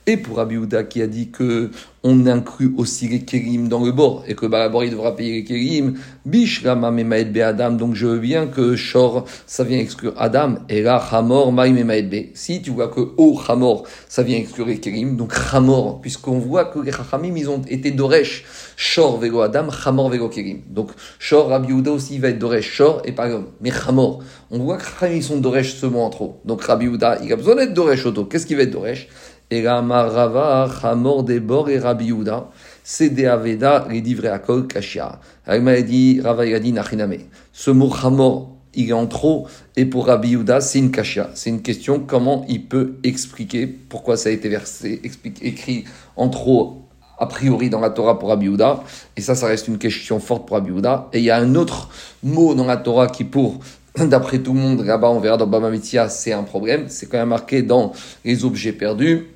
Et 0.08 0.18
pour 0.18 0.38
Rabbi 0.38 0.58
qui 0.90 1.02
a 1.04 1.08
dit 1.08 1.30
que 1.30 1.70
on 2.04 2.26
inclut 2.26 2.74
aussi 2.78 3.10
les 3.10 3.20
Kerim 3.20 3.68
dans 3.68 3.84
le 3.84 3.92
bord, 3.92 4.24
et 4.28 4.34
que 4.34 4.48
Balabor, 4.48 4.86
il 4.86 4.92
devra 4.92 5.16
payer 5.16 5.34
les 5.34 5.44
Kerim, 5.44 6.00
Bish 6.30 6.64
Rama 6.64 6.92
Memaed 6.92 7.34
Be 7.34 7.40
Adam, 7.40 7.72
donc 7.72 7.96
je 7.96 8.06
veux 8.06 8.20
bien 8.20 8.46
que 8.46 8.76
Shor, 8.76 9.26
ça 9.48 9.64
vient 9.64 9.80
exclure 9.80 10.14
Adam, 10.18 10.56
et 10.70 10.84
là, 10.84 11.02
Hamor 11.12 11.52
Memaed 11.52 12.10
Be. 12.10 12.28
Si 12.36 12.62
tu 12.62 12.70
vois 12.70 12.88
que 12.88 13.02
O 13.18 13.40
Hamor, 13.48 13.84
ça 14.08 14.22
vient 14.22 14.38
exclure 14.38 14.68
Kerim, 14.80 15.18
donc 15.18 15.34
Hamor, 15.52 16.02
puisqu'on 16.02 16.38
voit 16.38 16.66
que 16.66 16.80
les 16.80 16.92
Chachamim, 16.92 17.36
ils 17.36 17.50
ont 17.50 17.62
été 17.68 17.90
Doresh, 17.92 18.46
Shor 18.76 19.18
Vego 19.18 19.42
Adam, 19.42 19.68
Hamor 19.86 20.10
Vego 20.10 20.30
Kerim. 20.30 20.62
Donc 20.70 20.92
Shor, 21.18 21.50
Rabbi 21.50 21.74
aussi, 21.74 22.16
il 22.16 22.22
va 22.22 22.30
être 22.30 22.40
Doresh 22.40 22.70
Shor, 22.70 23.02
et 23.06 23.12
pas 23.12 23.28
mais 23.60 23.72
Hamor. 23.88 24.20
On 24.52 24.60
voit 24.60 24.78
que 24.78 24.84
Chachamim, 24.84 25.16
ils 25.16 25.24
sont 25.24 25.40
Doresh 25.40 25.74
seulement 25.74 26.06
en 26.06 26.10
trop. 26.12 26.40
Donc 26.46 26.64
Rabbi 26.64 26.86
il 27.24 27.34
a 27.34 27.36
besoin 27.36 27.56
d'être 27.56 27.74
Doresh 27.74 28.06
Auto. 28.06 28.26
Qu'est-ce 28.26 28.46
qu'il 28.46 28.58
va 28.58 28.64
être 28.64 28.72
Doresh? 28.72 29.08
Et 29.52 29.66
Hamor 29.66 31.24
Debor 31.24 31.70
et 31.70 31.80
Rabbi 31.80 32.06
Yehuda, 32.06 32.50
c'est 32.84 33.26
Aveda, 33.26 33.88
les 33.90 34.02
divrei 34.02 34.30
Akol, 34.30 34.68
Kashia. 34.68 35.20
Rava 35.46 35.82
dit 35.82 36.74
Nachiname. 36.74 37.18
Ce 37.52 37.72
mot 37.72 37.92
Hamor, 38.04 38.56
il 38.76 38.90
est 38.90 38.94
en 38.94 39.08
trop, 39.08 39.48
et 39.76 39.86
pour 39.86 40.06
Rabbi 40.08 40.30
Yehuda, 40.30 40.62
c'est 40.62 40.80
une 40.80 40.92
Kashia. 40.92 41.30
C'est 41.34 41.50
une 41.50 41.62
question, 41.62 42.00
comment 42.00 42.46
il 42.48 42.66
peut 42.66 42.98
expliquer 43.04 43.68
pourquoi 43.68 44.18
ça 44.18 44.30
a 44.30 44.32
été 44.32 44.50
versé, 44.50 45.02
écrit 45.42 45.86
en 46.16 46.30
trop 46.30 46.84
a 47.22 47.26
priori 47.26 47.70
dans 47.70 47.82
la 47.82 47.90
Torah 47.90 48.18
pour 48.18 48.30
Rabbi 48.30 48.46
Yehuda, 48.46 48.84
et 49.18 49.22
ça, 49.22 49.36
ça 49.36 49.48
reste 49.48 49.68
une 49.68 49.78
question 49.78 50.20
forte 50.20 50.48
pour 50.48 50.58
Rabbi 50.58 50.70
Yehuda. 50.70 51.10
Et 51.12 51.20
il 51.20 51.26
y 51.26 51.32
a 51.32 51.38
un 51.38 51.56
autre 51.56 51.90
mot 52.24 52.54
dans 52.54 52.66
la 52.66 52.78
Torah 52.78 53.08
qui, 53.08 53.24
pour 53.24 53.60
d'après 53.98 54.40
tout 54.40 54.54
le 54.54 54.60
monde, 54.60 54.86
là-bas, 54.86 55.10
on 55.10 55.20
verra 55.20 55.38
dans 55.38 55.48
Baba 55.48 55.70
c'est 56.10 56.34
un 56.34 56.44
problème. 56.44 56.86
C'est 56.88 57.08
quand 57.08 57.18
même 57.18 57.30
marqué 57.30 57.62
dans 57.62 57.92
les 58.24 58.46
objets 58.46 58.72
perdus 58.72 59.28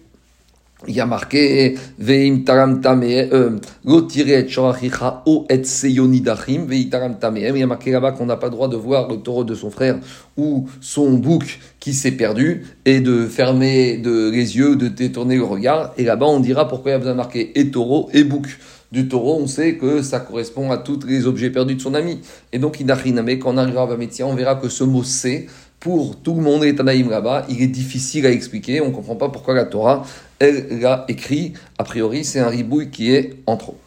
il 0.87 0.95
y 0.95 0.99
a 0.99 1.05
marqué 1.05 1.75
Veim 1.99 2.39
taram 2.45 2.81
euh, 3.03 3.57
o 3.85 5.45
et 5.49 5.63
seyonidachim 5.63 6.67
taram 6.89 7.37
Il 7.37 7.63
a 7.63 7.67
marqué 7.67 7.91
là-bas 7.91 8.11
qu'on 8.11 8.25
n'a 8.25 8.37
pas 8.37 8.47
le 8.47 8.51
droit 8.51 8.67
de 8.67 8.75
voir 8.75 9.07
le 9.07 9.17
taureau 9.17 9.43
de 9.43 9.55
son 9.55 9.69
frère 9.69 9.99
ou 10.37 10.67
son 10.81 11.13
bouc 11.13 11.59
qui 11.79 11.93
s'est 11.93 12.11
perdu 12.11 12.65
et 12.85 12.99
de 12.99 13.27
fermer 13.27 13.97
les 13.97 14.57
yeux, 14.57 14.75
de 14.75 14.87
détourner 14.87 15.37
le 15.37 15.43
regard. 15.43 15.93
Et 15.97 16.03
là-bas, 16.03 16.25
on 16.25 16.39
dira 16.39 16.67
pourquoi 16.67 16.91
il 16.91 16.93
y 16.93 16.95
a 16.95 16.99
besoin 16.99 17.13
marquer 17.13 17.57
et 17.59 17.69
taureau 17.69 18.09
et 18.13 18.23
bouc. 18.23 18.57
Du 18.91 19.07
taureau, 19.07 19.39
on 19.41 19.47
sait 19.47 19.77
que 19.77 20.03
ça 20.03 20.19
correspond 20.19 20.69
à 20.69 20.77
tous 20.77 20.99
les 21.07 21.25
objets 21.25 21.49
perdus 21.49 21.75
de 21.75 21.81
son 21.81 21.95
ami. 21.95 22.19
Et 22.51 22.59
donc, 22.59 22.79
mais 23.23 23.39
quand 23.39 23.55
on 23.55 23.57
arrivera 23.57 23.83
à 23.83 23.87
Bamétia, 23.87 24.27
on 24.27 24.35
verra 24.35 24.55
que 24.55 24.69
ce 24.69 24.83
mot 24.83 25.03
c'est 25.03 25.47
pour 25.83 26.15
tout 26.15 26.33
le 26.33 26.41
monde 26.41 26.63
est 26.63 26.75
Tanaïm 26.75 27.09
là-bas, 27.09 27.45
il 27.49 27.61
est 27.61 27.67
difficile 27.67 28.25
à 28.25 28.31
expliquer. 28.31 28.79
On 28.79 28.87
ne 28.87 28.93
comprend 28.93 29.17
pas 29.17 29.27
pourquoi 29.27 29.53
la 29.53 29.65
Torah, 29.65 30.05
elle 30.39 30.79
l'a 30.79 31.03
écrit. 31.09 31.51
A 31.77 31.83
priori, 31.83 32.23
c'est 32.23 32.39
un 32.39 32.47
ribouille 32.47 32.89
qui 32.89 33.13
est 33.13 33.35
en 33.47 33.57
trop. 33.57 33.77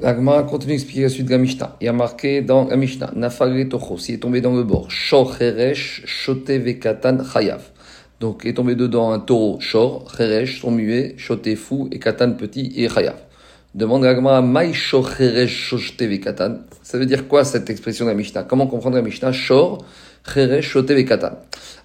L'Agma 0.00 0.42
continue 0.42 0.72
d'expliquer 0.72 1.02
la 1.02 1.08
suite 1.10 1.26
de 1.26 1.30
la 1.30 1.38
Mishnah. 1.38 1.76
Il 1.80 1.84
y 1.84 1.88
a 1.88 1.92
marqué 1.92 2.42
dans 2.42 2.66
la 2.66 2.76
Mishnah, 2.76 3.12
Nafagre 3.14 3.68
Toho, 3.68 3.98
s'il 3.98 4.16
est 4.16 4.18
tombé 4.18 4.40
dans 4.40 4.56
le 4.56 4.64
bord, 4.64 4.90
Shor 4.90 5.36
Cheresh, 5.38 6.02
Shote 6.06 6.50
Vekatan 6.50 7.18
Chayav. 7.22 7.62
Donc, 8.18 8.40
il 8.42 8.50
est 8.50 8.54
tombé 8.54 8.74
dedans 8.74 9.12
un 9.12 9.20
taureau, 9.20 9.60
Shor, 9.60 10.12
Cheresh, 10.16 10.60
son 10.60 10.72
muet, 10.72 11.14
Shote 11.18 11.54
fou 11.54 11.88
et 11.92 12.00
Katan 12.00 12.32
petit 12.32 12.72
et 12.74 12.88
Chayav. 12.88 13.27
Demande 13.74 14.06
à 14.06 14.40
Maï 14.40 14.72
Katan? 16.22 16.58
Ça 16.82 16.96
veut 16.96 17.04
dire 17.04 17.28
quoi 17.28 17.44
cette 17.44 17.68
expression 17.68 18.06
de 18.06 18.10
la 18.10 18.42
Comment 18.44 18.66
comprendre 18.66 18.96
la 18.96 19.02
Mishnah? 19.02 19.32
Shor, 19.32 19.84
Cheresh, 20.26 20.70
Shote, 20.70 21.04
Katan. 21.04 21.32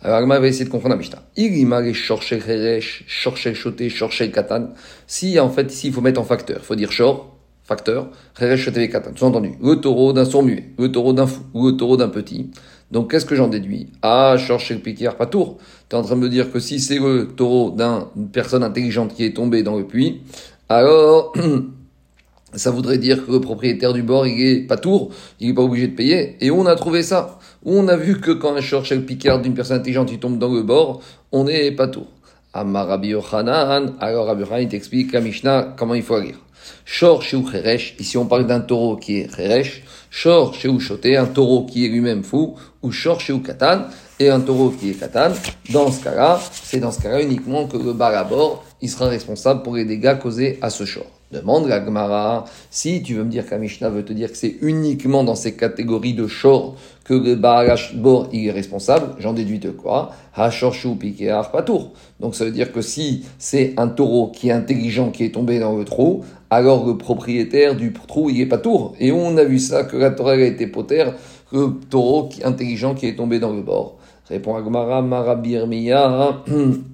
Alors 0.02 0.18
Agma 0.18 0.40
va 0.40 0.48
essayer 0.48 0.64
de 0.64 0.70
comprendre 0.70 0.96
la 0.96 1.00
Mishnah. 1.00 1.22
Irimare, 1.36 1.94
Shor, 1.94 2.22
Cheresh, 2.22 3.04
Shor, 3.06 3.36
Shote, 3.36 3.90
Shor, 3.90 4.10
Katan. 4.10 4.70
Si 5.08 5.38
en 5.38 5.50
fait, 5.50 5.74
ici 5.74 5.88
il 5.88 5.94
faut 5.94 6.00
mettre 6.00 6.22
en 6.22 6.24
facteur, 6.24 6.60
il 6.62 6.66
faut 6.66 6.76
dire 6.76 6.92
Shor, 6.92 7.36
facteur, 7.66 8.10
Cheresh, 8.40 8.62
Shote, 8.62 8.90
Katan. 8.90 9.12
Tout 9.14 9.26
entendu. 9.26 9.52
Le 9.62 9.76
taureau 9.76 10.14
d'un 10.14 10.24
sourd 10.24 10.44
muet, 10.44 10.70
le 10.80 10.90
taureau 10.90 11.12
d'un 11.12 11.28
fou, 11.28 11.42
ou 11.54 11.68
le 11.68 11.76
taureau 11.76 11.98
d'un 11.98 12.10
petit. 12.10 12.50
Donc 12.92 13.12
qu'est-ce 13.12 13.26
que 13.26 13.36
j'en 13.36 13.48
déduis? 13.48 13.88
Ah, 14.04 14.36
Shor, 14.38 14.60
Shel, 14.60 14.80
pas 14.80 15.26
tour. 15.26 15.58
Tu 15.90 15.96
es 15.96 16.00
en 16.00 16.04
train 16.04 16.16
de 16.16 16.22
me 16.22 16.30
dire 16.30 16.52
que 16.52 16.60
si 16.60 16.80
c'est 16.80 17.00
le 17.00 17.28
taureau 17.36 17.76
d'une 18.16 18.30
personne 18.30 18.64
intelligente 18.64 19.16
qui 19.16 19.26
est 19.26 19.36
tombée 19.36 19.64
dans 19.64 19.76
le 19.76 19.86
puits, 19.86 20.22
alors 20.70 21.34
ça 22.56 22.72
voudrait 22.72 22.98
dire 22.98 23.26
que 23.26 23.32
le 23.32 23.42
propriétaire 23.42 23.94
du 23.94 24.04
bord, 24.04 24.28
il 24.28 24.42
est 24.42 24.62
pas 24.62 24.78
tour, 24.78 25.12
il 25.40 25.50
est 25.50 25.54
pas 25.54 25.62
obligé 25.62 25.88
de 25.88 25.96
payer. 25.96 26.38
Et 26.42 26.52
on 26.52 26.66
a 26.66 26.76
trouvé 26.76 27.04
ça. 27.04 27.40
On 27.66 27.88
a 27.88 27.96
vu 27.96 28.20
que 28.20 28.32
quand 28.32 28.56
un 28.56 28.62
short 28.62 28.94
picard 29.06 29.42
d'une 29.42 29.54
personne 29.54 29.78
intelligente, 29.78 30.12
il 30.12 30.20
tombe 30.20 30.38
dans 30.38 30.54
le 30.54 30.64
bord, 30.64 31.02
on 31.32 31.46
n'est 31.46 31.72
pas 31.72 31.88
tour. 31.88 32.08
Amar 32.54 32.88
Rabbi 32.88 33.10
Yochanan, 33.10 33.94
alors 34.00 34.28
Rabbi 34.28 34.42
Yochanan, 34.42 34.64
il 34.64 34.70
t'explique 34.70 35.12
la 35.14 35.22
Mishnah 35.22 35.74
comment 35.78 35.96
il 35.96 36.04
faut 36.04 36.20
lire. 36.20 36.36
Shor 36.86 37.22
chez 37.22 37.42
Cheresh, 37.44 37.96
ici 38.00 38.18
on 38.18 38.26
parle 38.26 38.46
d'un 38.46 38.60
taureau 38.60 38.96
qui 38.96 39.20
est 39.20 39.36
Cheresh, 39.36 39.84
Shor 40.10 40.54
chez 40.54 40.70
Choté, 40.80 41.18
un 41.18 41.26
taureau 41.26 41.66
qui 41.66 41.86
est 41.86 41.90
lui-même 41.90 42.24
fou, 42.24 42.56
ou 42.82 42.92
Shor 42.92 43.20
chez 43.20 43.38
Katan, 43.40 43.86
et 44.20 44.30
un 44.30 44.40
taureau 44.40 44.70
qui 44.70 44.92
est 44.92 44.94
Katan. 44.94 45.32
Dans 45.72 45.92
ce 45.92 46.04
cas-là, 46.04 46.40
c'est 46.52 46.80
dans 46.80 46.92
ce 46.92 47.02
cas-là 47.02 47.22
uniquement 47.22 47.68
que 47.68 47.78
le 47.78 47.94
bar 47.94 48.14
à 48.14 48.24
bord, 48.24 48.64
il 48.84 48.90
sera 48.90 49.08
responsable 49.08 49.64
pour 49.64 49.78
les 49.78 49.86
dégâts 49.86 50.20
causés 50.20 50.60
à 50.62 50.70
ce 50.70 50.84
Shor. 50.84 51.06
Demande 51.32 51.68
la 51.68 51.84
Gemara, 51.84 52.44
si 52.70 53.02
tu 53.02 53.16
veux 53.16 53.24
me 53.24 53.30
dire 53.30 53.48
qu'Amishna 53.50 53.90
veut 53.90 54.04
te 54.04 54.12
dire 54.12 54.30
que 54.30 54.38
c'est 54.38 54.58
uniquement 54.62 55.24
dans 55.24 55.36
ces 55.36 55.56
catégories 55.56 56.14
de 56.14 56.28
shor 56.28 56.76
que 57.06 57.14
le 57.14 57.36
Bor 57.96 58.28
il 58.34 58.48
est 58.48 58.52
responsable, 58.52 59.16
j'en 59.20 59.34
déduis 59.34 59.58
de 59.58 59.72
quoi? 59.72 60.12
Hachor 60.36 60.76
pas 60.76 61.44
Patour. 61.46 61.94
Donc 62.20 62.36
ça 62.36 62.44
veut 62.46 62.52
dire 62.52 62.72
que 62.72 62.82
si 62.82 63.26
c'est 63.40 63.74
un 63.78 63.88
taureau 63.88 64.32
qui 64.32 64.50
est 64.50 64.52
intelligent 64.52 65.10
qui 65.12 65.24
est 65.24 65.34
tombé 65.34 65.60
dans 65.60 65.76
le 65.76 65.86
trou, 65.86 66.24
alors 66.52 66.86
le 66.86 66.98
propriétaire 66.98 67.76
du 67.76 67.94
trou 67.94 68.30
il 68.30 68.42
est 68.42 68.46
pas 68.46 68.60
tour. 68.60 68.96
Et 69.00 69.12
on 69.14 69.38
a 69.38 69.46
vu 69.46 69.60
ça 69.60 69.86
que 69.86 69.96
la 69.96 70.12
Torah 70.12 70.34
a 70.34 70.36
été 70.36 70.68
poter, 70.68 71.06
le 71.52 71.80
taureau 71.90 72.30
intelligent 72.44 72.94
qui 72.94 73.08
est 73.08 73.16
tombé 73.16 73.40
dans 73.40 73.54
le 73.54 73.62
bord. 73.62 73.98
Répond 74.30 74.56
Agmara, 74.56 75.02
Marabirmiya. 75.02 76.44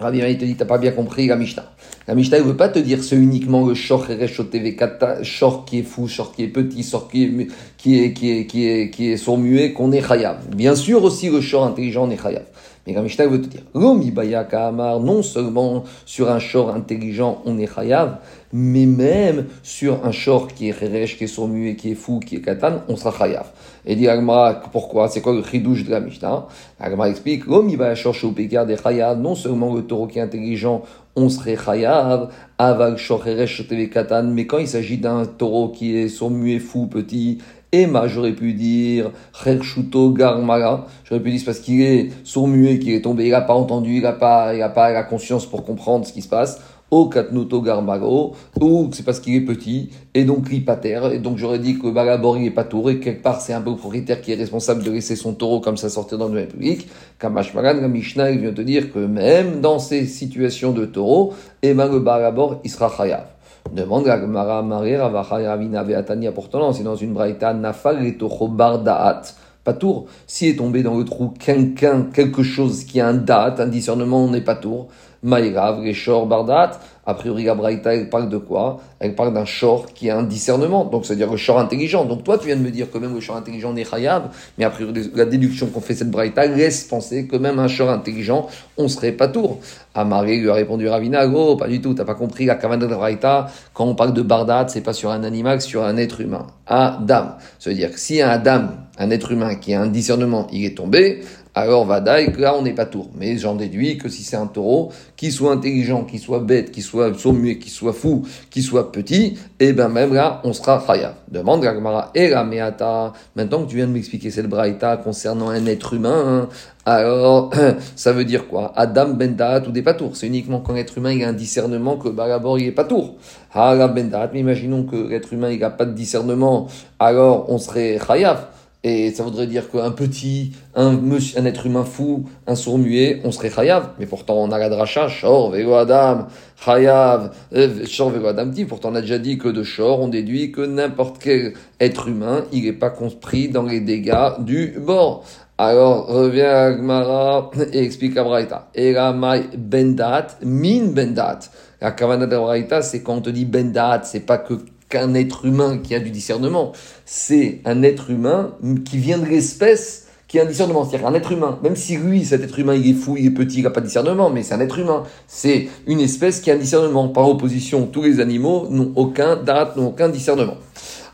Rabbi 0.00 0.18
il 0.18 0.38
te 0.38 0.44
dit, 0.44 0.54
t'as 0.54 0.64
pas 0.64 0.78
bien 0.78 0.92
compris 0.92 1.26
la 1.26 1.34
Mishnah. 1.34 1.72
La 2.06 2.14
Mishnah 2.14 2.38
ne 2.38 2.44
veut 2.44 2.56
pas 2.56 2.68
te 2.68 2.78
dire 2.78 3.02
c'est 3.02 3.16
uniquement 3.16 3.66
le 3.66 3.74
shor 3.74 4.06
qui 4.06 5.78
est 5.78 5.82
fou, 5.82 6.06
shor 6.06 6.32
qui 6.32 6.44
est 6.44 6.48
petit, 6.48 6.84
shor 6.84 7.08
qui 7.08 7.24
est, 7.24 7.48
qui 7.76 7.98
est, 7.98 8.12
qui 8.12 8.30
est, 8.30 8.46
qui 8.46 8.66
est, 8.68 8.90
qui 8.90 9.10
est 9.10 9.36
muet, 9.36 9.72
qu'on 9.72 9.90
est 9.90 10.06
chayav. 10.06 10.46
Bien 10.54 10.76
sûr 10.76 11.02
aussi 11.02 11.30
le 11.30 11.40
shor 11.40 11.64
intelligent, 11.64 12.06
on 12.06 12.10
est 12.10 12.22
chayav. 12.22 12.44
Mais 12.88 12.94
la 12.94 13.02
Mishnah 13.02 13.26
veut 13.26 13.42
te 13.42 13.48
dire, 13.48 13.60
non 13.74 15.22
seulement 15.22 15.84
sur 16.06 16.30
un 16.30 16.38
shor 16.38 16.70
intelligent, 16.70 17.42
on 17.44 17.58
est 17.58 17.66
chayav, 17.66 18.16
mais 18.50 18.86
même 18.86 19.44
sur 19.62 20.06
un 20.06 20.10
short 20.10 20.54
qui 20.54 20.70
est 20.70 20.72
reresh, 20.72 21.18
qui 21.18 21.24
est 21.24 21.26
sourd 21.26 21.48
muet, 21.48 21.76
qui 21.76 21.90
est 21.90 21.94
fou, 21.94 22.18
qui 22.18 22.36
est 22.36 22.40
katan, 22.40 22.80
on 22.88 22.96
sera 22.96 23.12
chayav. 23.12 23.44
Et 23.84 23.94
dit 23.94 24.08
Agma, 24.08 24.62
pourquoi? 24.72 25.08
C'est 25.08 25.20
quoi 25.20 25.34
le 25.34 25.42
chidouche 25.42 25.84
de 25.84 25.90
la 25.90 26.00
Mishnah? 26.00 26.46
Agma 26.80 27.10
explique, 27.10 27.46
non 27.46 29.34
seulement 29.34 29.74
le 29.74 29.82
taureau 29.82 30.06
qui 30.06 30.18
est 30.18 30.22
intelligent, 30.22 30.80
on 31.14 31.28
serait 31.28 31.58
chayav, 31.62 32.30
avag 32.56 32.96
shocheresh 32.96 33.68
katan, 33.92 34.22
mais 34.32 34.46
quand 34.46 34.56
il 34.56 34.68
s'agit 34.68 34.96
d'un 34.96 35.26
taureau 35.26 35.68
qui 35.68 35.94
est 35.94 36.08
sourd 36.08 36.30
muet, 36.30 36.58
fou, 36.58 36.86
petit, 36.86 37.36
Emma, 37.70 38.08
j'aurais 38.08 38.32
pu 38.32 38.54
dire, 38.54 39.10
Cherchuto 39.32 40.10
Garmara, 40.12 40.86
j'aurais 41.04 41.20
pu 41.20 41.30
dire 41.30 41.42
parce 41.44 41.58
qu'il 41.58 41.82
est 41.82 42.10
sourd 42.24 42.48
muet, 42.48 42.78
qu'il 42.78 42.92
est 42.92 43.02
tombé, 43.02 43.26
il 43.26 43.30
n'a 43.30 43.42
pas 43.42 43.54
entendu, 43.54 43.96
il 43.96 44.02
n'a 44.02 44.12
pas, 44.12 44.54
il 44.54 44.62
a 44.62 44.70
pas 44.70 44.90
la 44.90 45.02
conscience 45.02 45.44
pour 45.44 45.64
comprendre 45.64 46.06
ce 46.06 46.12
qui 46.12 46.22
se 46.22 46.28
passe 46.28 46.60
au 46.90 47.06
katnuto 47.06 47.60
garmago, 47.60 48.32
ou 48.60 48.88
c'est 48.92 49.02
parce 49.02 49.20
qu'il 49.20 49.34
est 49.34 49.42
petit, 49.42 49.90
et 50.14 50.24
donc 50.24 50.48
terre 50.80 51.12
et 51.12 51.18
donc 51.18 51.36
j'aurais 51.36 51.58
dit 51.58 51.78
que 51.78 51.88
Balabor 51.88 52.38
il 52.38 52.46
est 52.46 52.50
pas 52.50 52.64
tour, 52.64 52.88
et 52.88 52.98
quelque 52.98 53.22
part 53.22 53.40
c'est 53.42 53.52
un 53.52 53.60
peu 53.60 53.70
le 53.70 53.76
propriétaire 53.76 54.22
qui 54.22 54.32
est 54.32 54.36
responsable 54.36 54.82
de 54.82 54.90
laisser 54.90 55.16
son 55.16 55.34
taureau 55.34 55.60
comme 55.60 55.76
ça 55.76 55.90
sortir 55.90 56.16
dans 56.16 56.28
le 56.28 56.46
public. 56.46 56.88
Kamashmagan, 57.18 57.82
la 57.82 57.88
Mishnah, 57.88 58.30
il 58.30 58.40
vient 58.40 58.52
te 58.52 58.62
dire 58.62 58.90
que 58.90 59.00
même 59.00 59.60
dans 59.60 59.78
ces 59.78 60.06
situations 60.06 60.72
de 60.72 60.86
taureau, 60.86 61.34
et 61.62 61.74
ben 61.74 61.92
le 61.92 62.00
Balabor 62.00 62.60
il 62.64 62.70
sera 62.70 62.90
chayav. 62.96 63.26
Demande 63.72 64.06
la 64.06 64.20
Gemara 64.20 64.62
Marir 64.62 65.04
Avachayavina 65.04 65.82
Veatania 65.82 66.32
pourtant, 66.32 66.72
c'est 66.72 66.82
dans 66.82 66.96
une 66.96 67.12
braïta 67.12 67.52
Nafal 67.54 68.04
et 68.06 68.16
Da'at 68.16 69.22
pas 69.68 69.74
tour. 69.74 70.06
S'il 70.26 70.48
est 70.48 70.56
tombé 70.56 70.82
dans 70.82 70.96
le 70.96 71.04
trou 71.04 71.34
quelqu'un, 71.38 72.06
quelque 72.12 72.42
chose 72.42 72.84
qui 72.84 73.00
a 73.00 73.08
un 73.08 73.14
date, 73.14 73.60
un 73.60 73.66
discernement, 73.66 74.24
on 74.24 74.30
n'est 74.30 74.40
pas 74.40 74.54
tour. 74.54 74.88
Maïrav, 75.22 75.80
Reshor, 75.80 76.26
Bardat. 76.26 76.80
A 77.08 77.14
priori, 77.14 77.44
la 77.44 77.54
Braïta, 77.54 77.94
elle 77.94 78.10
parle 78.10 78.28
de 78.28 78.36
quoi? 78.36 78.82
Elle 79.00 79.14
parle 79.14 79.32
d'un 79.32 79.46
short 79.46 79.94
qui 79.94 80.10
a 80.10 80.18
un 80.18 80.24
discernement, 80.24 80.84
donc 80.84 81.06
c'est-à-dire 81.06 81.30
le 81.30 81.38
short 81.38 81.58
intelligent. 81.58 82.04
Donc 82.04 82.22
toi, 82.22 82.36
tu 82.36 82.48
viens 82.48 82.56
de 82.56 82.60
me 82.60 82.70
dire 82.70 82.90
que 82.90 82.98
même 82.98 83.14
le 83.14 83.20
short 83.20 83.38
intelligent 83.38 83.72
n'est 83.72 83.86
chayav, 83.86 84.28
mais 84.58 84.66
a 84.66 84.68
priori, 84.68 85.10
la 85.14 85.24
déduction 85.24 85.68
qu'on 85.68 85.80
fait 85.80 85.94
cette 85.94 86.10
Braïta 86.10 86.44
laisse 86.44 86.84
penser 86.84 87.26
que 87.26 87.36
même 87.36 87.58
un 87.60 87.66
short 87.66 87.88
intelligent, 87.88 88.46
on 88.76 88.88
serait 88.88 89.12
pas 89.12 89.28
tour. 89.28 89.58
Amari 89.94 90.38
lui 90.38 90.50
a 90.50 90.52
répondu 90.52 90.86
Ravina, 90.86 91.26
oh, 91.26 91.56
pas 91.56 91.66
du 91.66 91.80
tout, 91.80 91.94
t'as 91.94 92.04
pas 92.04 92.14
compris 92.14 92.44
la 92.44 92.56
Kavana 92.56 92.86
de 92.86 92.94
Braïta, 92.94 93.46
quand 93.72 93.86
on 93.86 93.94
parle 93.94 94.12
de 94.12 94.20
Bardat, 94.20 94.66
c'est 94.68 94.82
pas 94.82 94.92
sur 94.92 95.10
un 95.10 95.24
animal, 95.24 95.62
sur 95.62 95.84
un 95.84 95.96
être 95.96 96.20
humain. 96.20 96.46
Adam. 96.66 97.36
Ça 97.58 97.70
veut 97.70 97.76
dire 97.76 97.90
que 97.90 97.98
si 97.98 98.20
un 98.20 98.28
Adam, 98.28 98.68
un 98.98 99.10
être 99.10 99.32
humain 99.32 99.54
qui 99.54 99.72
a 99.72 99.80
un 99.80 99.86
discernement, 99.86 100.46
il 100.52 100.66
est 100.66 100.76
tombé, 100.76 101.22
alors 101.58 101.84
Vadaï, 101.86 102.32
là 102.38 102.54
on 102.56 102.62
n'est 102.62 102.72
pas 102.72 102.86
tour. 102.86 103.08
Mais 103.16 103.36
j'en 103.36 103.56
déduis 103.56 103.98
que 103.98 104.08
si 104.08 104.22
c'est 104.22 104.36
un 104.36 104.46
taureau, 104.46 104.92
qui 105.16 105.32
soit 105.32 105.52
intelligent, 105.52 106.04
qui 106.04 106.18
soit 106.18 106.38
bête, 106.38 106.70
qui 106.70 106.82
soit 106.82 107.12
sourd-muet, 107.18 107.58
qui 107.58 107.68
soit 107.68 107.92
fou, 107.92 108.24
qui 108.48 108.62
soit 108.62 108.92
petit, 108.92 109.36
et 109.58 109.68
eh 109.68 109.72
ben 109.72 109.88
même 109.88 110.14
là 110.14 110.40
on 110.44 110.52
sera 110.52 110.80
chaya. 110.86 111.16
Demande 111.28 111.62
Gagmara 111.62 112.12
et 112.14 112.28
la 112.28 112.44
meata. 112.44 113.12
Maintenant 113.34 113.64
que 113.64 113.70
tu 113.70 113.76
viens 113.76 113.88
de 113.88 113.92
m'expliquer 113.92 114.30
cette 114.30 114.48
braïta 114.48 114.98
concernant 114.98 115.48
un 115.48 115.66
être 115.66 115.94
humain, 115.94 116.44
hein, 116.44 116.48
alors 116.86 117.50
ça 117.96 118.12
veut 118.12 118.24
dire 118.24 118.46
quoi? 118.46 118.72
Adam 118.76 119.08
bendat 119.08 119.62
ou 119.66 119.72
des 119.72 119.82
patours. 119.82 120.16
C'est 120.16 120.28
uniquement 120.28 120.60
quand 120.60 120.74
l'être 120.74 120.96
humain 120.96 121.10
il 121.10 121.24
a 121.24 121.28
un 121.28 121.32
discernement 121.32 121.96
que 121.96 122.08
bah, 122.08 122.28
d'abord 122.28 122.60
il 122.60 122.68
est 122.68 122.72
patour. 122.72 123.16
Adam 123.52 123.88
bendat, 123.88 124.30
mais 124.32 124.40
imaginons 124.40 124.84
que 124.84 125.08
l'être 125.08 125.32
humain 125.32 125.50
il 125.50 125.58
n'a 125.58 125.70
pas 125.70 125.86
de 125.86 125.92
discernement, 125.92 126.68
alors 127.00 127.50
on 127.50 127.58
serait 127.58 127.98
chayav. 127.98 128.46
Et 128.88 129.10
ça 129.10 129.22
voudrait 129.22 129.46
dire 129.46 129.70
qu'un 129.70 129.90
petit, 129.90 130.52
un, 130.74 130.98
être 131.44 131.66
humain 131.66 131.84
fou, 131.84 132.24
un 132.46 132.54
sourd-muet, 132.54 133.20
on 133.22 133.30
serait 133.30 133.50
chayav. 133.50 133.90
Mais 133.98 134.06
pourtant, 134.06 134.36
on 134.36 134.50
a 134.50 134.58
la 134.58 134.70
dracha, 134.70 135.08
shor, 135.08 135.50
vego 135.50 135.74
adam, 135.74 136.28
chayav, 136.64 137.32
euh, 137.54 137.84
shor, 137.84 138.08
vego 138.08 138.28
adam, 138.28 138.50
Pourtant, 138.66 138.90
on 138.92 138.94
a 138.94 139.02
déjà 139.02 139.18
dit 139.18 139.36
que 139.36 139.48
de 139.48 139.62
shor, 139.62 140.00
on 140.00 140.08
déduit 140.08 140.52
que 140.52 140.62
n'importe 140.62 141.18
quel 141.22 141.52
être 141.80 142.08
humain, 142.08 142.44
il 142.50 142.64
n'est 142.64 142.72
pas 142.72 142.88
compris 142.88 143.50
dans 143.50 143.64
les 143.64 143.80
dégâts 143.80 144.38
du 144.38 144.78
bord. 144.80 145.22
Alors, 145.58 146.06
revient 146.06 146.42
à 146.42 146.72
Gmara 146.72 147.50
et 147.72 147.82
explique 147.82 148.16
à 148.16 148.24
Braïta. 148.24 148.68
Eramai 148.74 149.48
bendat, 149.54 150.28
min 150.42 150.86
bendat. 150.86 151.40
La 151.82 151.90
kavana 151.90 152.26
de 152.26 152.36
Braïta, 152.38 152.80
c'est 152.80 153.02
quand 153.02 153.16
on 153.16 153.20
te 153.20 153.30
dit 153.30 153.44
bendat, 153.44 154.00
c'est 154.04 154.24
pas 154.24 154.38
que 154.38 154.54
qu'un 154.88 155.14
être 155.14 155.44
humain 155.44 155.78
qui 155.78 155.94
a 155.94 156.00
du 156.00 156.10
discernement. 156.10 156.72
C'est 157.04 157.60
un 157.64 157.82
être 157.82 158.10
humain 158.10 158.54
qui 158.84 158.98
vient 158.98 159.18
de 159.18 159.26
l'espèce 159.26 160.06
qui 160.28 160.38
a 160.38 160.42
un 160.42 160.46
discernement. 160.46 160.84
C'est-à-dire 160.84 161.08
un 161.08 161.14
être 161.14 161.32
humain, 161.32 161.58
même 161.62 161.74
si 161.74 161.96
lui, 161.96 162.24
cet 162.24 162.42
être 162.42 162.58
humain, 162.58 162.74
il 162.74 162.90
est 162.90 162.94
fou, 162.94 163.16
il 163.16 163.26
est 163.26 163.30
petit, 163.30 163.58
il 163.58 163.64
n'a 163.64 163.70
pas 163.70 163.80
de 163.80 163.86
discernement, 163.86 164.28
mais 164.30 164.42
c'est 164.42 164.54
un 164.54 164.60
être 164.60 164.78
humain. 164.78 165.04
C'est 165.26 165.68
une 165.86 166.00
espèce 166.00 166.40
qui 166.40 166.50
a 166.50 166.54
un 166.54 166.58
discernement. 166.58 167.08
Par 167.08 167.28
opposition, 167.28 167.86
tous 167.86 168.02
les 168.02 168.20
animaux 168.20 168.68
n'ont 168.70 168.92
aucun 168.94 169.36
date, 169.36 169.76
n'ont 169.76 169.88
aucun 169.88 170.10
discernement. 170.10 170.56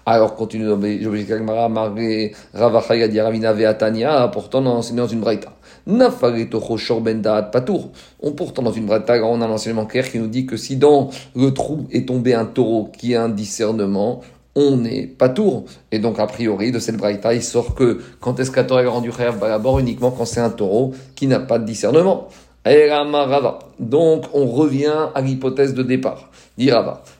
Alors, 0.06 0.34
continue 0.34 0.68
Ravina 3.22 4.28
pourtant 4.32 4.60
dans, 4.60 4.80
dans 4.80 5.06
une 5.06 5.20
braïta. 5.20 5.52
Patour. 7.42 7.90
On 8.20 8.32
pourtant 8.32 8.62
dans 8.62 8.72
une 8.72 8.86
braïta, 8.86 9.22
on 9.24 9.40
a 9.42 9.46
un 9.46 9.84
clair 9.84 10.10
qui 10.10 10.18
nous 10.18 10.28
dit 10.28 10.46
que 10.46 10.56
si 10.56 10.76
dans 10.76 11.10
le 11.36 11.52
trou 11.52 11.86
est 11.92 12.08
tombé 12.08 12.34
un 12.34 12.46
taureau 12.46 12.90
qui 12.96 13.14
a 13.14 13.24
un 13.24 13.28
discernement, 13.28 14.22
on 14.56 14.76
n'est 14.76 15.06
pas 15.06 15.28
tour. 15.28 15.64
Et 15.90 15.98
donc, 15.98 16.18
a 16.18 16.26
priori, 16.26 16.70
de 16.72 16.78
cette 16.78 16.96
braïta, 16.96 17.34
il 17.34 17.42
sort 17.42 17.74
que 17.74 18.00
quand 18.20 18.38
est-ce 18.38 18.50
taureau 18.50 18.80
est 18.80 18.86
rendu 18.86 19.10
khayaf 19.10 19.38
d'abord 19.40 19.78
uniquement 19.78 20.10
quand 20.10 20.24
c'est 20.24 20.40
un 20.40 20.50
taureau 20.50 20.92
qui 21.14 21.26
n'a 21.26 21.40
pas 21.40 21.58
de 21.58 21.64
discernement. 21.64 22.28
Donc, 23.78 24.24
on 24.32 24.46
revient 24.46 25.08
à 25.14 25.20
l'hypothèse 25.20 25.74
de 25.74 25.82
départ. 25.82 26.30
Dit 26.56 26.70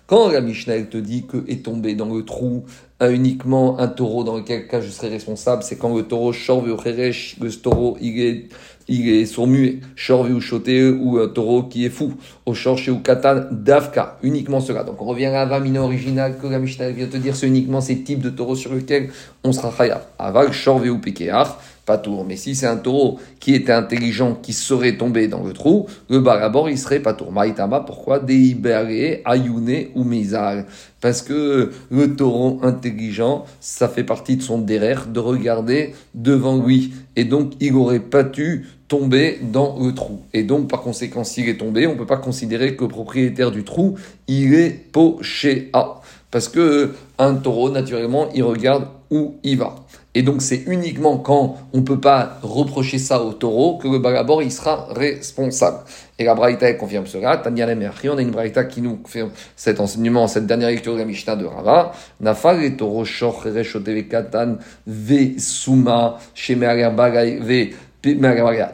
quand 0.07 0.31
la 0.31 0.41
Mishnah 0.41 0.83
te 0.83 0.97
dit 0.97 1.27
que 1.27 1.45
est 1.49 1.65
tombé 1.65 1.95
dans 1.95 2.15
le 2.15 2.25
trou 2.25 2.65
uniquement 3.01 3.79
un 3.79 3.89
taureau 3.89 4.25
dans 4.25 4.37
lequel 4.37 4.69
cas 4.69 4.81
je 4.81 4.89
serai 4.89 5.09
responsable, 5.09 5.63
c'est 5.63 5.77
quand 5.77 5.95
le 5.95 6.05
taureau 6.05 6.33
chorve 6.33 6.71
ou 6.71 6.77
le 6.77 7.51
taureau 7.51 7.97
il 8.01 8.21
est, 8.21 8.49
il 8.89 9.09
est 9.09 9.27
sourd-muet, 9.27 9.81
chorve 9.97 10.31
ou 10.31 10.41
choté 10.41 10.89
ou 10.91 11.19
un 11.19 11.29
taureau 11.29 11.65
qui 11.65 11.85
est 11.85 11.91
fou, 11.91 12.15
au 12.47 12.55
chorche 12.55 12.89
ou 12.89 13.01
katan 13.01 13.47
davka, 13.51 14.19
uniquement 14.23 14.61
cela. 14.61 14.85
Donc 14.85 15.03
on 15.03 15.07
revient 15.07 15.27
à 15.27 15.45
la 15.45 15.61
mina 15.61 15.83
originale 15.83 16.37
que 16.41 16.47
la 16.47 16.59
Mishnah 16.59 16.91
vient 16.91 17.07
te 17.07 17.17
dire, 17.17 17.35
c'est 17.35 17.47
uniquement 17.47 17.81
ces 17.81 18.03
types 18.03 18.21
de 18.21 18.31
taureaux 18.31 18.57
sur 18.57 18.75
lesquels 18.75 19.11
on 19.43 19.53
sera 19.53 19.73
chaya. 19.77 20.07
Aval, 20.19 20.53
chorve 20.53 20.89
ou 20.89 20.99
pekeach, 20.99 21.49
pas 21.85 21.99
tour. 21.99 22.25
Mais 22.25 22.37
si 22.37 22.55
c'est 22.55 22.67
un 22.67 22.77
taureau 22.77 23.19
qui 23.41 23.55
était 23.55 23.73
intelligent, 23.73 24.35
qui 24.35 24.53
serait 24.53 24.97
tombé 24.97 25.29
dans 25.29 25.43
le 25.43 25.53
trou, 25.53 25.87
le 26.09 26.21
barabor, 26.21 26.71
il 26.71 26.79
serait 26.79 27.01
pas 27.01 27.15
tour. 27.15 27.33
Maïtama, 27.33 27.81
pourquoi 27.81 28.19
Deibere, 28.19 29.21
Ayune 29.25 29.89
ou 29.95 30.05
Mizal 30.05 30.67
Parce 31.01 31.23
que 31.23 31.71
le 31.91 32.17
taureau 32.17 32.61
intelligent, 32.63 33.45
ça 33.61 33.89
fait 33.89 34.05
partie 34.05 34.37
de 34.37 34.43
son 34.43 34.59
derrière 34.59 35.07
de 35.07 35.21
regarder 35.21 35.95
devant 36.15 36.63
lui. 36.65 36.93
Et 37.17 37.25
donc, 37.25 37.53
il 37.61 37.75
aurait 37.77 38.01
pas 38.01 38.23
dû 38.23 38.67
tomber 38.89 39.39
dans 39.43 39.79
le 39.81 39.93
trou. 39.93 40.21
Et 40.33 40.43
donc, 40.43 40.69
par 40.69 40.83
conséquent, 40.83 41.25
s'il 41.25 41.49
est 41.49 41.59
tombé, 41.59 41.87
on 41.87 41.97
peut 41.97 42.07
pas 42.07 42.17
considérer 42.17 42.77
que 42.77 42.85
propriétaire 42.85 43.51
du 43.51 43.65
trou, 43.65 43.97
il 44.29 44.55
est 44.55 44.71
poché 44.71 45.71
à. 45.73 46.01
Parce 46.31 46.49
que 46.49 46.91
un 47.19 47.35
taureau, 47.35 47.71
naturellement, 47.71 48.29
il 48.35 48.43
regarde 48.43 48.87
où 49.11 49.37
il 49.43 49.59
va. 49.59 49.77
Et 50.15 50.23
donc, 50.23 50.43
c'est 50.43 50.63
uniquement 50.67 51.19
quand 51.19 51.57
on 51.73 51.79
ne 51.79 51.83
peut 51.83 52.01
pas 52.01 52.39
reprocher 52.43 52.99
ça 52.99 53.23
au 53.23 53.33
taureau 53.33 53.79
que 53.79 53.89
le 53.89 53.99
balabor, 53.99 54.43
il 54.43 54.53
sera 54.53 54.87
responsable. 54.91 55.79
Et 56.19 56.25
la 56.25 56.35
Braïta, 56.35 56.73
confirme 56.75 57.07
cela. 57.07 57.37
Tanya 57.39 57.67
on 57.67 58.17
a 58.19 58.23
une 58.23 58.31
Braïta 58.31 58.65
qui 58.65 58.81
nous 58.81 58.97
confirme 58.97 59.31
cet 59.57 59.81
enseignement, 59.81 60.29
cette 60.29 60.47
dernière 60.47 60.69
lecture 60.69 60.95
de 60.95 61.01
la 61.01 61.05
Mishnah 61.05 61.35
de 61.35 61.45
Rava. 61.45 61.93
Nafal 62.21 62.63
et 62.63 62.77
taureau, 62.77 63.05
katan, 63.05 64.57
ve, 64.87 65.39
suma, 65.39 66.19
ve, 66.37 67.71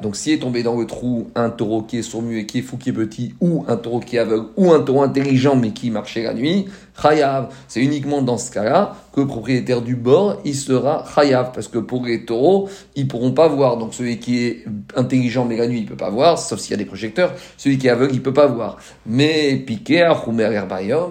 donc, 0.02 0.16
s'il 0.16 0.32
est 0.32 0.38
tombé 0.38 0.64
dans 0.64 0.76
le 0.76 0.86
trou 0.86 1.30
un 1.36 1.50
taureau 1.50 1.82
qui 1.82 1.98
est 1.98 2.02
sourd-muet, 2.02 2.46
qui 2.46 2.58
est 2.58 2.62
fou, 2.62 2.76
qui 2.76 2.88
est 2.88 2.92
petit, 2.92 3.34
ou 3.40 3.64
un 3.68 3.76
taureau 3.76 4.00
qui 4.00 4.16
est 4.16 4.18
aveugle, 4.18 4.46
ou 4.56 4.72
un 4.72 4.80
taureau 4.80 5.02
intelligent 5.02 5.54
mais 5.54 5.70
qui 5.70 5.90
marchait 5.90 6.24
la 6.24 6.34
nuit. 6.34 6.66
C'est 7.68 7.80
uniquement 7.80 8.22
dans 8.22 8.38
ce 8.38 8.50
cas-là 8.50 8.96
que 9.12 9.20
propriétaire 9.22 9.82
du 9.82 9.96
bord, 9.96 10.40
il 10.44 10.54
sera 10.54 11.04
chayav. 11.14 11.52
Parce 11.52 11.68
que 11.68 11.78
pour 11.78 12.04
les 12.04 12.24
taureaux, 12.24 12.68
ils 12.94 13.08
pourront 13.08 13.32
pas 13.32 13.48
voir. 13.48 13.76
Donc, 13.76 13.94
celui 13.94 14.18
qui 14.18 14.44
est 14.44 14.64
intelligent 14.96 15.44
mais 15.44 15.56
la 15.56 15.66
nuit, 15.66 15.80
il 15.80 15.86
peut 15.86 15.96
pas 15.96 16.10
voir, 16.10 16.38
sauf 16.38 16.60
s'il 16.60 16.72
y 16.72 16.74
a 16.74 16.76
des 16.76 16.84
projecteurs. 16.84 17.34
Celui 17.56 17.78
qui 17.78 17.86
est 17.86 17.90
aveugle, 17.90 18.14
il 18.14 18.22
peut 18.22 18.32
pas 18.32 18.46
voir. 18.46 18.78
Mais 19.06 19.56
piqué, 19.56 20.08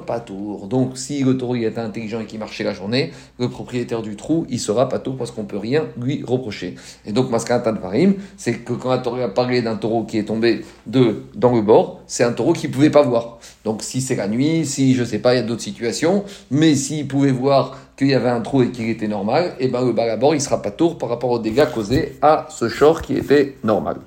pas 0.06 0.20
tour. 0.20 0.68
Donc, 0.68 0.98
si 0.98 1.24
le 1.24 1.38
taureau 1.38 1.56
est 1.56 1.78
intelligent 1.78 2.22
et 2.22 2.26
qui 2.26 2.38
marchait 2.38 2.64
la 2.64 2.74
journée, 2.74 3.12
le 3.38 3.50
propriétaire 3.50 4.02
du 4.02 4.16
trou, 4.16 4.46
il 4.50 4.60
sera 4.60 4.88
pas 4.90 5.00
tour 5.00 5.18
parce 5.18 5.32
qu'on 5.32 5.46
peut 5.46 5.58
rien 5.58 5.88
lui 6.02 6.24
reprocher. 6.26 6.76
Et 7.06 7.12
donc, 7.12 7.30
Maskata 7.30 7.72
de 7.72 7.80
Varim, 7.80 8.16
c'est 8.38 8.54
que 8.60 8.74
quand 8.74 8.92
a 8.92 9.28
parlé 9.30 9.62
d'un 9.62 9.76
taureau 9.76 10.04
qui 10.04 10.18
est 10.18 10.26
tombé 10.26 10.62
de, 10.88 11.24
dans 11.36 11.54
le 11.54 11.62
bord, 11.62 12.02
c'est 12.08 12.24
un 12.24 12.32
taureau 12.32 12.54
qui 12.54 12.68
pouvait 12.68 12.90
pas 12.90 13.02
voir. 13.02 13.40
Donc 13.66 13.84
si 13.84 14.02
c'est 14.02 14.16
la 14.16 14.28
nuit, 14.28 14.66
si 14.66 14.96
je 14.96 15.04
sais 15.04 15.20
pas, 15.20 15.34
il 15.34 15.38
y 15.38 15.40
a 15.40 15.44
d'autres 15.44 15.62
situations, 15.62 16.24
mais 16.50 16.76
s'il 16.76 17.08
pouvait 17.08 17.32
voir 17.32 17.78
qu'il 17.98 18.08
y 18.08 18.14
avait 18.14 18.30
un 18.30 18.42
trou 18.42 18.64
et 18.64 18.72
qu'il 18.72 18.90
était 18.90 19.08
normal, 19.08 19.56
et 19.60 19.66
eh 19.66 19.68
ben 19.68 19.86
le 19.86 19.92
balabor 19.92 20.34
il 20.34 20.42
sera 20.42 20.62
pas 20.62 20.72
tour 20.72 20.98
par 20.98 21.10
rapport 21.10 21.32
aux 21.32 21.40
dégâts 21.40 21.70
causés 21.74 22.18
à 22.22 22.48
ce 22.50 22.70
short 22.70 23.06
qui 23.06 23.18
était 23.18 23.56
normal. 23.64 23.98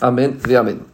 Amen 0.00 0.34
et 0.48 0.54
Amen. 0.54 0.93